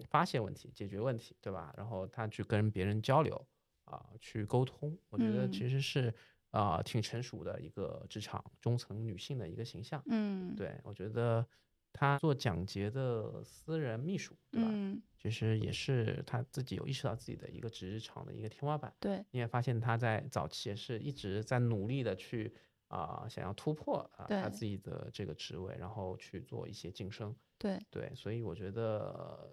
[0.10, 1.74] 发现问题、解决问题，对吧？
[1.78, 3.48] 然后他去跟别人交流
[3.86, 6.14] 啊、去沟通，我觉得嗯其实是
[6.50, 10.02] 啊、挺成熟的一个职场中层女性的一个形象。
[10.08, 11.46] 嗯，对我觉得
[11.94, 14.70] 他做蒋捷的私人秘书，对吧？
[14.74, 18.92] 嗯，其实也是他自己有意识到自己的一个职场的一个天花板。
[19.00, 22.52] 对，你也发现他在早期也是一直在努力的去
[22.88, 27.36] 啊、想要突破啊、她对自己的这个职位，然后去做一些晋升。
[27.60, 29.52] 对，对，所以我觉得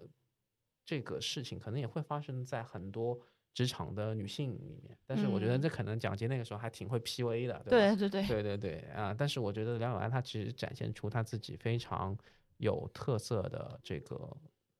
[0.83, 3.19] 这个事情可能也会发生在很多
[3.53, 7.95] 职场的女性里面，但是我觉得嗯这可能蒋捷那个时候还挺会 PUA 的，对吧？
[7.95, 9.15] 对对对，对对对啊！
[9.15, 12.17] 但是我觉得梁永安她其实展现出她自己非常
[12.57, 14.35] 有特色的这个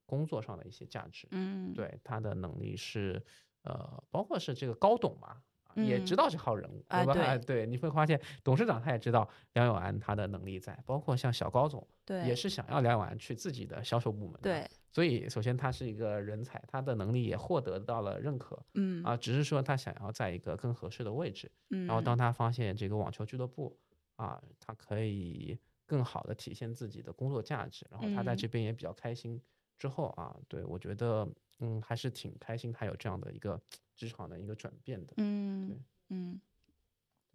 [0.09, 3.23] 工作上的一些价值，嗯，对他的能力是
[3.63, 5.37] 呃，包括是这个高董嘛。
[5.75, 7.37] 也知嗯道这号人物，啊对吧？
[7.37, 14.39] 对对，你会发现董事长他也知道梁永安他的能力在，包括像小高总对，也是想要梁永安去自己的销售部门的。
[14.41, 21.49] 对，所以首先他是一个人才，他的能力也获得到了认可嗯啊，只是说他想要在一个更合适的位置。
[21.69, 23.77] 嗯，然后当他发现这个网球俱乐部
[24.15, 29.39] 啊，他可以更好的体现自己的工作价值，然后他在嗯这边也比较开心
[29.79, 31.27] 之后啊，对我觉得
[31.59, 33.59] 嗯还是挺开心，他有这样的一个
[33.95, 35.13] 职场的一个转变的。
[35.17, 36.39] 嗯嗯，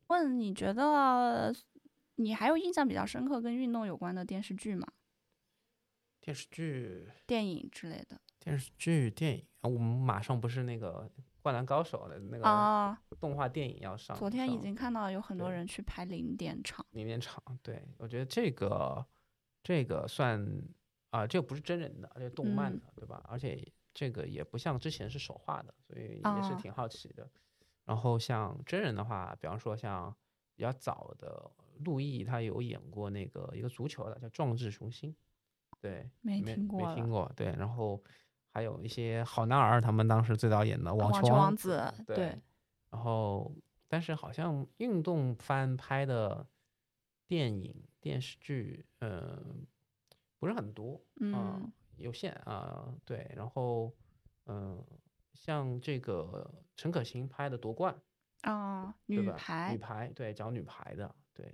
[0.08, 1.52] 问你觉得
[2.16, 4.86] 你还有印象比较深刻跟运动有关的电视剧吗？
[6.20, 11.10] 电视剧、电影之类的电视剧、电影，啊我们马上不是那个
[11.42, 12.98] 《灌篮高手》的那个啊？
[13.20, 19.06] 动画电影要上，昨天已经看到有很多人去拍零点场，零点场，对我觉得这个
[19.62, 20.42] 这个算
[21.14, 23.22] 啊、这个不是真人的，这个动漫嗯的，对吧？
[23.28, 27.30] 而且这个也不像之前是手画的，所以也是哦挺好奇的。
[27.84, 30.12] 然后像真人的话，比方说像
[30.56, 31.48] 比较早的
[31.84, 35.12] 陆毅，他有演过那个一个足球的叫《壮志雄心》，
[35.80, 37.54] 对，没没听过了没听过，对。
[37.56, 38.02] 然后
[38.50, 42.16] 还有一些好男儿，他们当时最早演的《网网球球王王子对。
[42.16, 42.42] 对
[42.90, 43.54] 然后，
[43.86, 46.44] 但是好像运动番拍的
[47.28, 49.38] 电影、电视剧，呃，
[50.44, 50.96] 不是很多，
[51.32, 53.32] 啊嗯有限啊、对。
[53.34, 53.90] 然后，
[54.44, 54.84] 嗯、
[55.32, 57.96] 像这个陈可辛拍的《夺冠》，
[58.50, 58.94] 啊？
[59.06, 61.50] 女排女排对，讲女排的，对，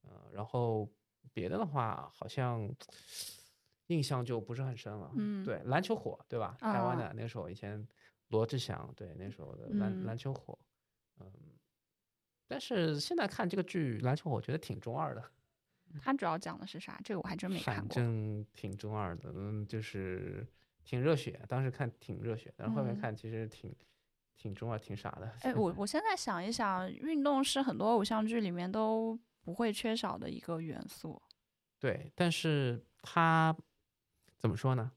[0.00, 0.90] 呃，然后
[1.34, 2.74] 别的的话，好像
[3.88, 5.12] 印象就不是很深了。
[5.14, 6.56] 嗯对，篮球火，对吧？
[6.58, 7.86] 台湾啊的那时候以前
[8.28, 10.58] 罗志祥，对，那时候的篮、嗯篮球火，
[11.20, 11.30] 嗯。
[12.46, 15.22] 但是现在看这个剧《篮球火》，我觉得挺中二的，
[16.00, 17.00] 它主要讲的是啥？
[17.04, 18.04] 这个我还真没看过反。
[18.04, 20.46] 正挺中二的，嗯，就是
[20.84, 23.74] 挺热血，当时看挺热血，但是后面嗯看其实挺、
[24.36, 25.30] 挺中二，挺傻的。
[25.42, 31.20] 哎，我 我现在想一想，运动是很多偶像剧里面都不会缺少的一个元素。
[31.78, 33.54] 对，但是它
[34.38, 34.90] 怎么说呢？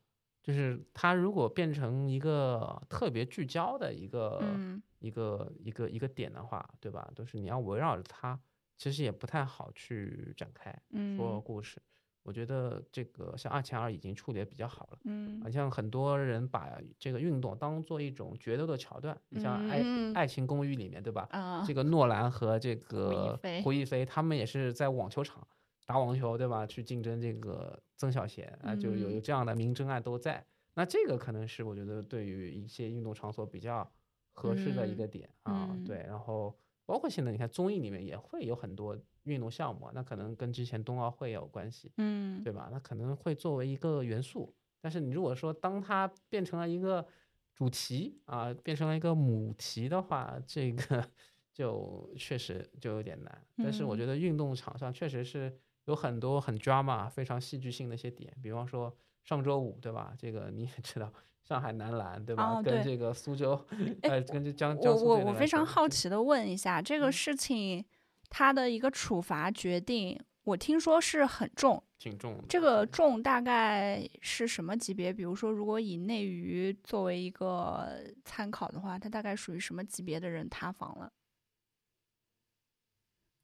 [0.44, 7.12] 就是它如果变成一个特别聚焦的一个、嗯一个一个一个点的话，对吧？
[7.16, 8.40] 都是你要围绕着它，
[8.78, 10.72] 其实也不太好去展开
[11.18, 11.82] 说嗯故事。
[12.24, 15.00] 我觉得这个像二千二已经处理的比较好了。
[15.04, 21.28] 嗯好像很多人把这个运动当做一种决斗的桥段，你像《爱、嗯爱情公寓》里面，对吧？
[21.30, 25.48] 啊这个诺兰和这个胡一菲，他们也是在网球场
[25.86, 26.66] 打网球，对吧？
[26.66, 30.44] 去竞争这个曾小贤啊，就有有嗯这样的明争暗斗在。
[30.74, 33.88] 那这个可能是我觉得对于一些运动场所比较
[34.32, 36.04] 合适的一嗯个点啊，嗯对。
[36.08, 41.92] 然后包括现在你看综艺里面也会有很多运动项目啊，那可能跟之前冬奥会也有关系。
[41.98, 42.70] 嗯对吧？
[42.72, 47.06] 那可能会作为一个元素，但是你如果说当它变成了一个
[47.54, 51.04] 主题啊，变成了一个母题的话，这个
[51.52, 53.46] 就确实就有点难。
[53.58, 60.14] 但是我嗯觉得运动场上确实是有很多很 drama、非常戏剧性的一些点，比方说上周五，对吧？
[60.20, 61.12] 这个你也知道，
[61.48, 62.56] 上海男篮，对吧？
[62.58, 63.54] 哦对跟这个苏州，
[64.02, 67.86] 哎呃，跟这江苏我我队的篮球非常好，奇的问一下，这个嗯事情
[68.30, 72.44] 它的一个处罚决定，我听说是很重，挺重的。
[72.50, 75.14] 这个重大概是什么级别？
[75.14, 77.88] 比如说，如果以内娱作为一个
[78.24, 81.12] 参考的话，他大概属于什么级别的人塌房了？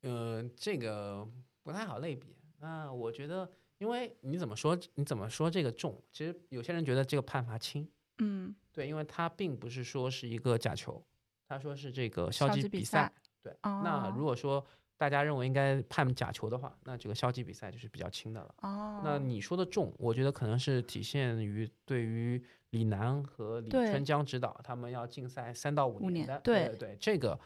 [0.02, 1.28] 呃，这个
[1.62, 2.36] 不太好类比。
[2.60, 3.48] 那我觉得，
[3.82, 6.00] 因为你怎么说，你怎么说这个重？
[6.12, 7.88] 其实有些人觉得这个判罚轻，
[8.20, 11.04] 嗯对，因为他并不是说是一个假球，
[11.48, 13.14] 他说是这个消消极比赛赛。
[13.42, 14.64] 对，那哦如果说
[14.98, 18.54] 大家认为应该判假球的话，那这个消极比赛就是比较轻的了。
[18.62, 27.40] 哦，那你说的重，我觉得可能是体现于对于李楠和李春江指导他们要禁赛三到五年的，对对对，这个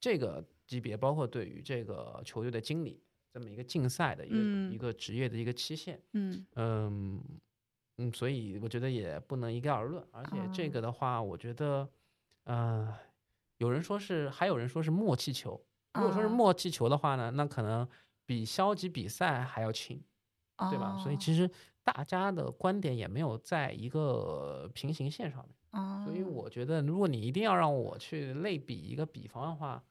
[0.00, 2.98] 这个级别，包括对于这个球队的经理
[3.32, 7.20] 这么一个竞赛的一个、嗯一个职业的一个期限，嗯嗯
[7.98, 11.88] 嗯，所以我觉得也不能一概而论，而且这哦个的话，我觉得，
[12.44, 12.94] 呃，
[13.58, 15.60] 有人说是，还有人说是默契球。
[15.94, 17.88] 如果说是啊默契球的话呢，那可能
[18.26, 20.02] 比消极比赛还要轻。
[20.70, 20.96] 对吧？
[21.02, 21.50] 所以哦其实
[21.82, 25.56] 大家的观点也没有在一个平行线上面。
[25.72, 29.82] 哦，所以我觉得，如果你一定要让我去类比一个比方的话，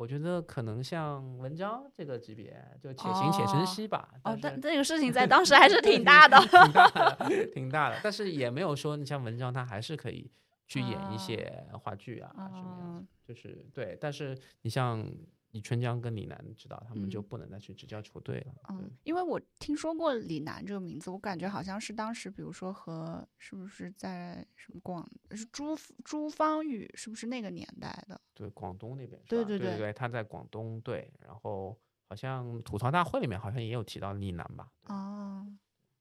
[0.00, 4.08] 我觉得可能像文章这个级别，就且行且珍哦惜吧。
[4.24, 6.38] 哦，但这个事情在 当时还是挺大的。
[6.40, 8.00] 挺大的，挺大的。
[8.02, 10.30] 但是也没有说你像文章，他还是可以
[10.66, 13.94] 去演一哦些话剧啊什么样哦子，就是对。
[14.00, 15.06] 但是你像
[15.52, 18.54] 李春江跟李楠指导，他们就嗯不能再去执教球队了。
[18.68, 28.20] 嗯，因为我听说过李楠这个名字，我感觉好像是当时，比如说和是不是在什么广是朱朱芳雨，是不是那个年代的？
[28.32, 31.76] 对，广东那边对对对对，他在广东队，然后
[32.08, 34.70] 好像吐槽大会里面好像也有提到李楠吧？
[34.86, 35.46] 哦，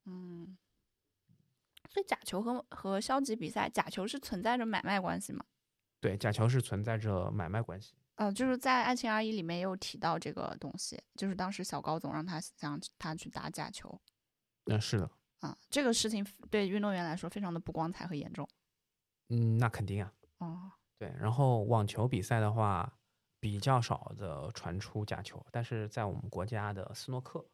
[0.06, 0.56] 嗯，
[1.90, 5.44] 所以假球和和消极比赛，假球是存在着买卖关系吗？
[6.00, 7.96] 对，假球是存在着买卖关系。
[8.20, 13.98] 呃，就是在《爱情而已》里面也有提到这个东西，就是当时小高总让他让他去打假球
[14.66, 15.10] 嗯，是的，
[15.40, 18.46] 啊，这个事情对运动员来说非常的不光彩和严重。
[19.30, 20.14] 嗯，那肯定啊。
[20.40, 23.00] 哦，对，然后网球比赛的话，
[23.40, 27.46] 比较少的传出假球，但是在我们国家的斯诺克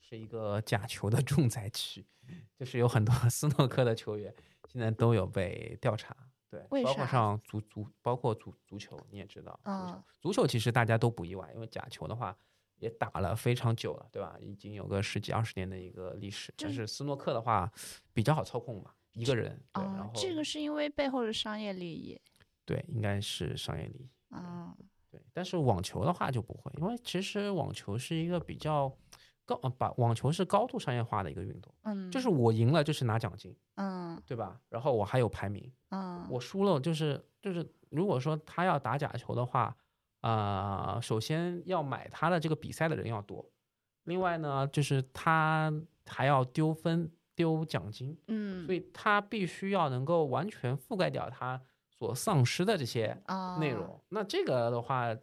[0.00, 2.06] 是一个假球的重灾区，
[2.58, 4.34] 就是有很多斯诺克的球员
[4.72, 6.16] 现在都有被调查。
[6.70, 12.36] 对，包括上足足，包括足足球，你也知道，足球嗯，足球其实大家都不意外，因为假球的话
[12.78, 14.36] 也打了非常久了，对吧？
[14.40, 16.52] 已经有个十几二十年的一个历史。
[16.56, 17.70] 但就是斯诺克的话
[18.12, 22.20] 比较好操控嘛，一个人，对，然后，哦这个是因为背后的商业利益。
[22.64, 24.08] 对应该是商业利益。
[24.30, 24.74] 啊，
[25.10, 28.88] 对，但是网球的话就不会，因为其实网球是一个比较
[29.44, 34.60] 高，呃把网球是高度商业化的一个运动，嗯，就是我赢了就是拿奖金，嗯对吧？
[34.68, 39.76] 然后我还有排名，嗯，我输了就是就是，如果说他要打假球的话，
[40.20, 43.44] 啊，首先要买他的这个比赛的人要多，
[44.04, 45.72] 另外呢，就是他
[46.06, 48.64] 还要丢分丢奖金，嗯。
[48.66, 51.60] 所以他必须要能够完全覆盖掉他
[51.90, 54.00] 所丧失的这些啊内容。
[54.08, 55.14] 那这个的话，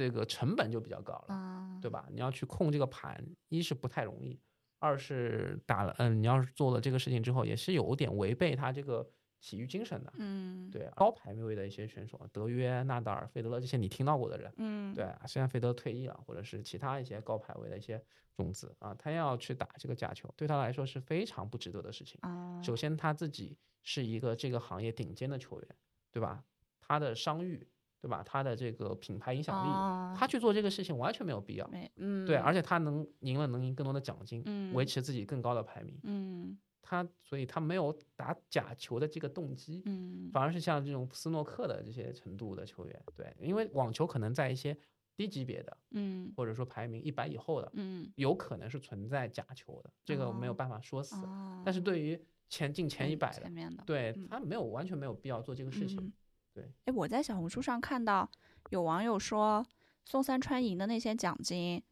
[0.00, 2.08] 这个成本就比较高了，嗯，对吧？
[2.10, 4.40] 你要去控这个盘，一是不太容易，
[4.78, 9.06] 二是打了，嗯，你要是做了这个事情之后，也是有点违背他这个
[9.40, 10.10] 体育精神的。
[10.16, 18.02] 嗯，对，高排位的一些选手，德约、纳达尔、费德勒这些你听到过的人，嗯，对，虽然费德勒退役了，或者是其他一些高排位的一些
[18.34, 22.18] 种子啊，他要去打这个假球，对他来说是非常不值得的事情。
[22.22, 25.68] 哦，首先他自己是一个这个行业顶尖的球员，
[26.10, 26.42] 对吧？
[26.80, 27.68] 他的商誉，
[28.00, 28.22] 对吧？
[28.24, 31.70] 他的这个品牌影响力，哦他去做这个事情完全没有必要。
[31.96, 35.98] 嗯，对，而且他能赢了，能赢更多的奖金，嗯维持自己更高的排名。
[36.04, 44.76] 嗯他所以他没有打假球的这个动机，嗯反而是像这种斯诺克的这些程度的球员，对，因为网球可能在一些
[45.14, 51.14] 低级别的，嗯或者说排名一百以后的，嗯，有可能是存在假球的，这个没有哦办法说死。
[51.26, 53.48] 哦，但是对于前进前一百的
[53.86, 55.98] 对嗯他没有完全没有必要做这个事情。
[56.00, 56.12] 嗯
[56.52, 58.28] 对，哎，我在小红书上看到
[58.70, 59.64] 有网友说，
[60.04, 61.82] 宋三川赢的那些奖金，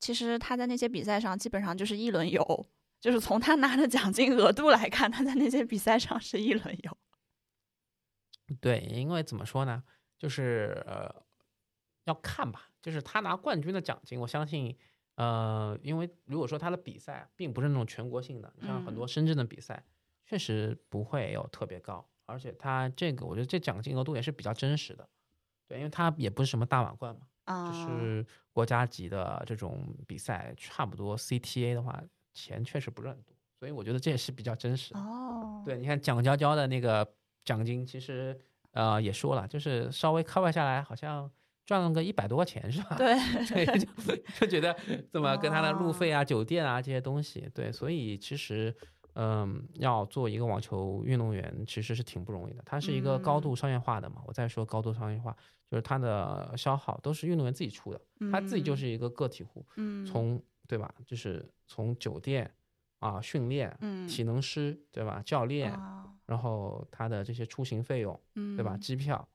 [0.00, 2.66] 其实他在那些比赛上基本上就是一轮游，
[3.00, 6.96] 就是从他拿的奖金额度来看，他在那些比赛上是一轮游。
[8.60, 9.84] 对，因为怎么说呢，
[10.16, 11.14] 就是呃，
[12.04, 14.74] 要看吧，就是他拿冠军的奖金，我相信，
[15.16, 19.84] 呃，因为如果说他的比赛并不是那种全国性的，像很多嗯深圳的比赛，
[20.24, 25.08] 确实不会有特别高，而且他这个我觉得这奖金额度也是比较真实的，
[25.66, 31.98] 对，因为他也不是什么大满贯嘛，啊，就是国家级的这种比赛，差不多 CTA 的话，
[32.34, 35.00] 钱确实不是很多，所以我觉得这也是比较真实的。
[35.00, 37.10] 哦，对，你看蒋娇娇的那个
[37.46, 38.38] 奖金，其实
[38.72, 41.30] 呃也说了，就是稍微 cover 下来，好像
[41.64, 42.96] 赚了个一百多块钱是吧？
[42.98, 43.14] 对
[43.48, 44.76] 对，就就觉得
[45.10, 48.76] 怎么跟他的路哦费啊、酒店啊这些东西，对，所以其实。
[49.20, 52.62] 嗯，要做一个网球运动员其实是挺不容易的。
[52.64, 55.36] 它是一个高度商业化的嘛，我再说高度商业化，
[55.68, 58.00] 就是它的消耗都是运动员自己出的，
[58.30, 60.94] 他自己就嗯是一个个体户，嗯从对吧？
[61.04, 62.48] 就是从酒店
[63.00, 65.20] 啊、训练、嗯体能师对吧？
[65.26, 68.76] 教练，啊然后他的这些出行费用，嗯对吧？
[68.76, 69.28] 机票，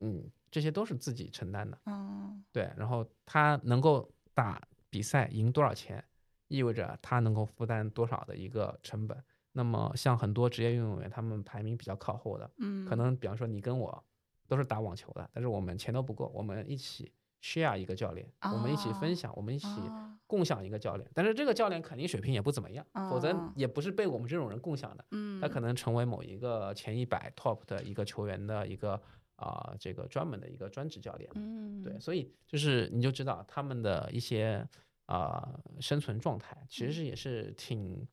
[0.00, 1.78] 嗯，这些都是自己承担的。
[1.84, 4.60] 哦对，然后他能够打
[4.90, 6.04] 比赛赢多少钱，
[6.52, 9.16] 意味着他能够负担多少的一个成本。
[9.52, 14.04] 那么像很多职业运动员，他们排名比较靠后的，嗯，可能比方说你跟我
[14.48, 17.12] 都是打网球的，但是我们钱都不够，我们一起
[17.42, 21.06] share 一个教练，我们一起分哦享，我们一起哦共享一个教练。
[21.12, 25.04] 但是这个教练肯定水平也不怎么样，否则哦也不是被我们这种人共享的。
[25.10, 29.00] 嗯，他可能成为某一个前一百 top 的一个球员的一个
[29.36, 31.28] 啊、这个专门的一个专职教练。
[31.34, 34.66] 嗯对，所以就是你就知道他们的一些
[35.12, 38.08] 啊、生存状态，其嗯实也是挺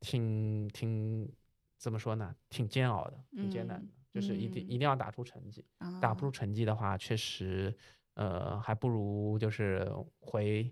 [0.00, 1.32] 挺挺
[1.78, 2.34] 怎么说呢？
[2.50, 5.64] 挺煎熬的，挺艰难的，就是一定嗯一定要打出成绩。
[6.00, 7.74] 打不出成绩的话，确实
[8.14, 10.62] 呃还不如就是回，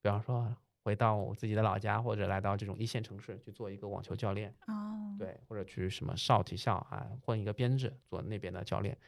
[0.00, 4.52] 比方说回到我自己的老家，或者来到这种一线城市去做一个网球教练。
[4.66, 8.98] 哦，对，或者去什么少体校啊混一个编制，做那边的教练，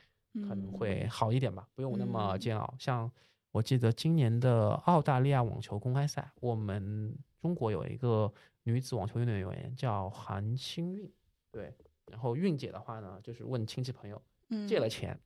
[0.46, 2.74] 可能会好一点吧，不用那么嗯煎熬。
[2.78, 3.10] 像
[3.54, 8.30] 我记得今年的澳大利亚网球公开赛，我们中国有一个
[8.64, 11.08] 女子网球运动员叫韩清韵，
[11.52, 11.72] 对，
[12.06, 14.20] 然后韵姐的话呢，就是问亲戚朋友
[14.66, 15.16] 借了钱，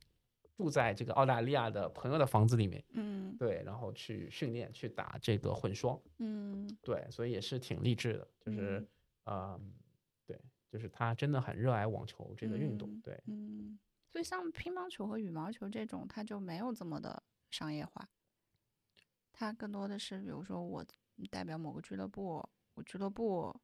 [0.55, 3.35] 住在这个澳大利亚的朋友的房子里面，嗯。
[3.39, 6.69] 对，然后去训练，去打这个混双，嗯。
[6.83, 8.79] 对，所以也是挺励志的，就是
[9.25, 9.73] 嗯嗯，
[10.27, 10.39] 对，
[10.71, 13.79] 就是她真的很热爱网球这个运动，嗯对，嗯，
[14.11, 18.07] 所以像乒乓球和羽毛球这种，它就没有这么的商业化，
[19.39, 20.85] 它更多的是，比如说我
[21.31, 23.55] 代表某个俱乐部，我俱乐部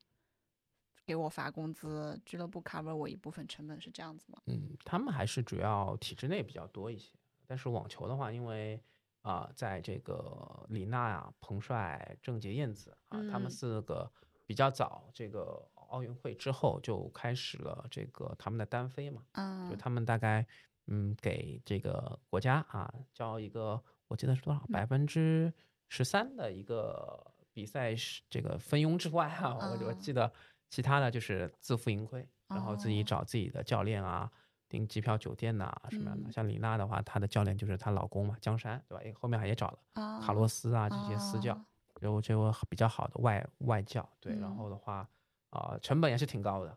[1.06, 4.42] 给我发工资，俱乐部 cover 我一部分成本，是这样子吗？
[4.46, 7.12] 嗯，他们还是主要体制内比较多一些，
[7.46, 8.82] 但是网球的话，因为
[9.22, 13.52] 啊、在这个李娜啊、彭帅、郑洁、燕子啊，他们嗯。
[13.52, 14.10] 四个
[14.46, 20.48] 比较早这个奥运会之后就开始了这个他们的单飞嘛，嗯，就他们大概
[20.88, 25.52] 嗯给这个国家啊交一个我记得是多少嗯百分之
[25.90, 30.32] 十三的一个比赛是这个分佣之外啊，我我哦记得
[30.70, 34.32] 其他的就是自负盈亏，然后自己哦找自己的教练啊。
[34.68, 36.28] 订机票、酒店呐、什么样的？
[36.28, 39.04] 嗯像李娜的话，她的教练就是她老公嘛，江山，对吧？
[39.04, 41.56] 诶后面还也找了啊卡洛斯啊这些私教，
[42.02, 44.34] 有就就比较好的外外教，对。
[44.34, 45.08] 然嗯后的话，
[45.52, 46.76] 啊、成本也是挺高的。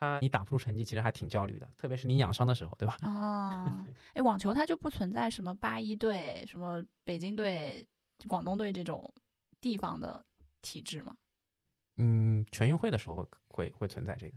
[0.00, 2.96] 他你打不出成绩，其实还挺焦虑的，特别是你养伤的时候，对吧？
[3.02, 7.86] 哦， 哎，网球它就不存在什么八一队、什么北京队、
[8.26, 9.12] 广东队这种
[9.60, 10.24] 地方的
[10.62, 11.14] 体制吗？
[11.96, 14.34] 嗯，全运会的时候会会存在这个，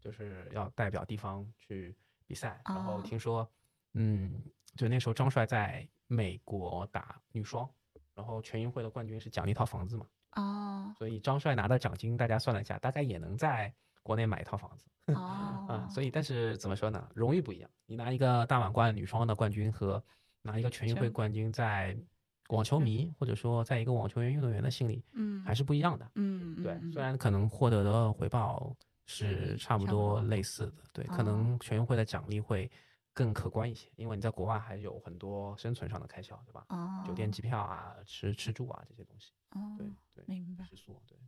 [0.00, 1.96] 就是要代表地方去
[2.26, 2.60] 比赛。
[2.64, 3.48] 然后哦听说，
[3.92, 4.42] 嗯，
[4.74, 7.68] 就那时候张帅在美国打女双，
[8.16, 13.72] 然后全运会的冠军是奖励一套房子嘛，哦所以张帅拿的奖金大家算了一下，大概也能在
[14.08, 14.86] 国内买一套房子。
[15.14, 17.06] 哦 啊，所以但是怎么说呢？
[17.14, 20.02] 荣誉不一样，你拿一个大满贯女双的冠军和
[20.42, 21.94] 拿一个全运会冠军，在
[22.48, 26.10] 网球迷或者说在一个网球员运动员的心里嗯还是不一样的。
[26.14, 28.74] 嗯对，嗯虽然可能获得的回报
[29.04, 32.70] 是差不多多类似的，对，可哦能全运会的奖励会
[33.12, 36.64] 更可观一些，因为你在国外还有很多生存上的开销，对吧？
[36.70, 41.18] 哦酒店、机票啊、吃吃住啊这些东西，哦对对，明白食宿，对。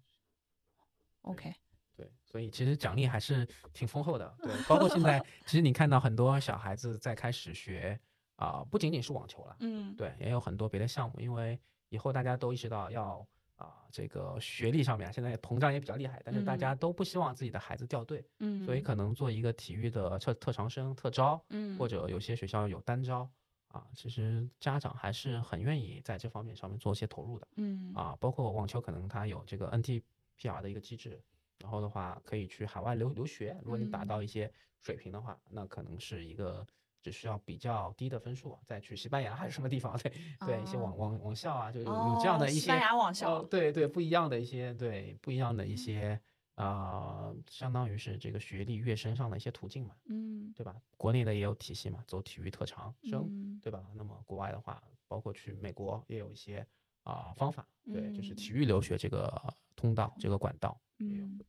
[1.23, 1.55] OK
[2.01, 4.35] 对，所以其实奖励还是挺丰厚的。
[4.43, 7.99] 对，包括现在， 其实你看到很多小孩子在开始学
[8.37, 11.21] 啊、不仅仅是网球了，嗯对，也有很多别的项目。
[11.21, 11.61] 因为
[11.91, 23.29] 以后大家都意识到要啊、这个学历上面现在膨胀也比较厉害，但是大嗯家都不希望自己的孩子掉队，嗯所以可能做一个体育的特特长生、特招，嗯或者有些学校有单招
[23.69, 27.47] 啊，其实家长还是很愿意在这方面上面做一些投入的。
[27.57, 31.23] 嗯啊，包括网球可能它有这个 NTPR 的一个机制，
[31.61, 33.57] 然后的话可以去海外留留学。
[33.63, 34.51] 如果你达嗯到一些
[34.81, 36.67] 水平的话，那可能是一个
[37.03, 40.13] 只需要比较低的分数，再去西班牙还是什么地方， 对
[40.47, 46.21] 对，一些网哦网网校啊，就有有这样的一些哦西班牙网哦校，对对，不一样的一些对不一样的一些
[46.57, 50.77] 啊、相当于是这个学历跃升上的一些途径嘛，嗯对吧？
[50.99, 53.83] 国内的也有体系嘛，走体育特长生，嗯对吧？
[53.95, 56.67] 那么国外的话，包括去美国也有一些
[57.05, 59.43] 啊、方法，对，就是体嗯育留学这个
[59.75, 61.41] 通道这个管道嗯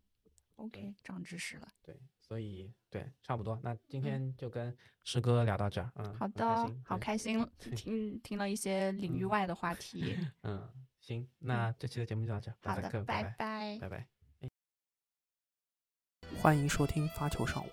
[0.56, 1.68] ，OK，长知识了。
[1.82, 3.60] 对，所以对，差不多。
[3.64, 7.46] 那今天就跟师哥聊到这儿，嗯，好的，好开心，
[7.76, 10.18] 听听了一些领域嗯外的话题。
[10.44, 10.70] 嗯，
[11.00, 13.80] 行，那这期的节目就到这儿，好的，拜，拜拜拜。
[13.80, 14.08] 拜拜。
[16.42, 17.72] 欢迎收听发球上网。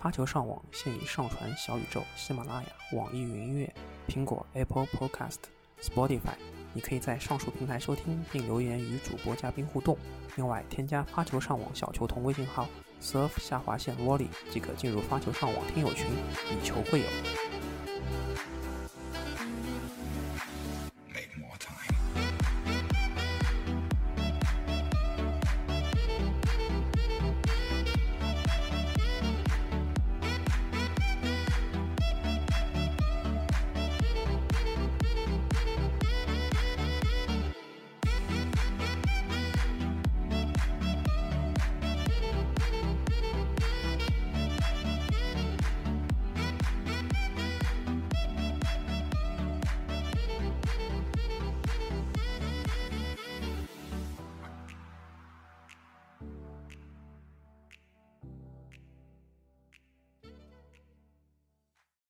[0.00, 3.74] 发球上网现已上传小宇宙、喜马拉雅、网易云音乐、
[4.08, 5.42] 苹果 Apple Podcast、
[5.82, 6.59] Spotify。
[6.72, 9.96] 你可以在上述平台收听并留言与主播嘉宾互动。
[10.36, 12.68] 另外，添加发球上网小球童微信号
[13.02, 16.06] surf 下划线 volley 即可进入发球上网听友群，
[16.50, 17.06] 以球会友。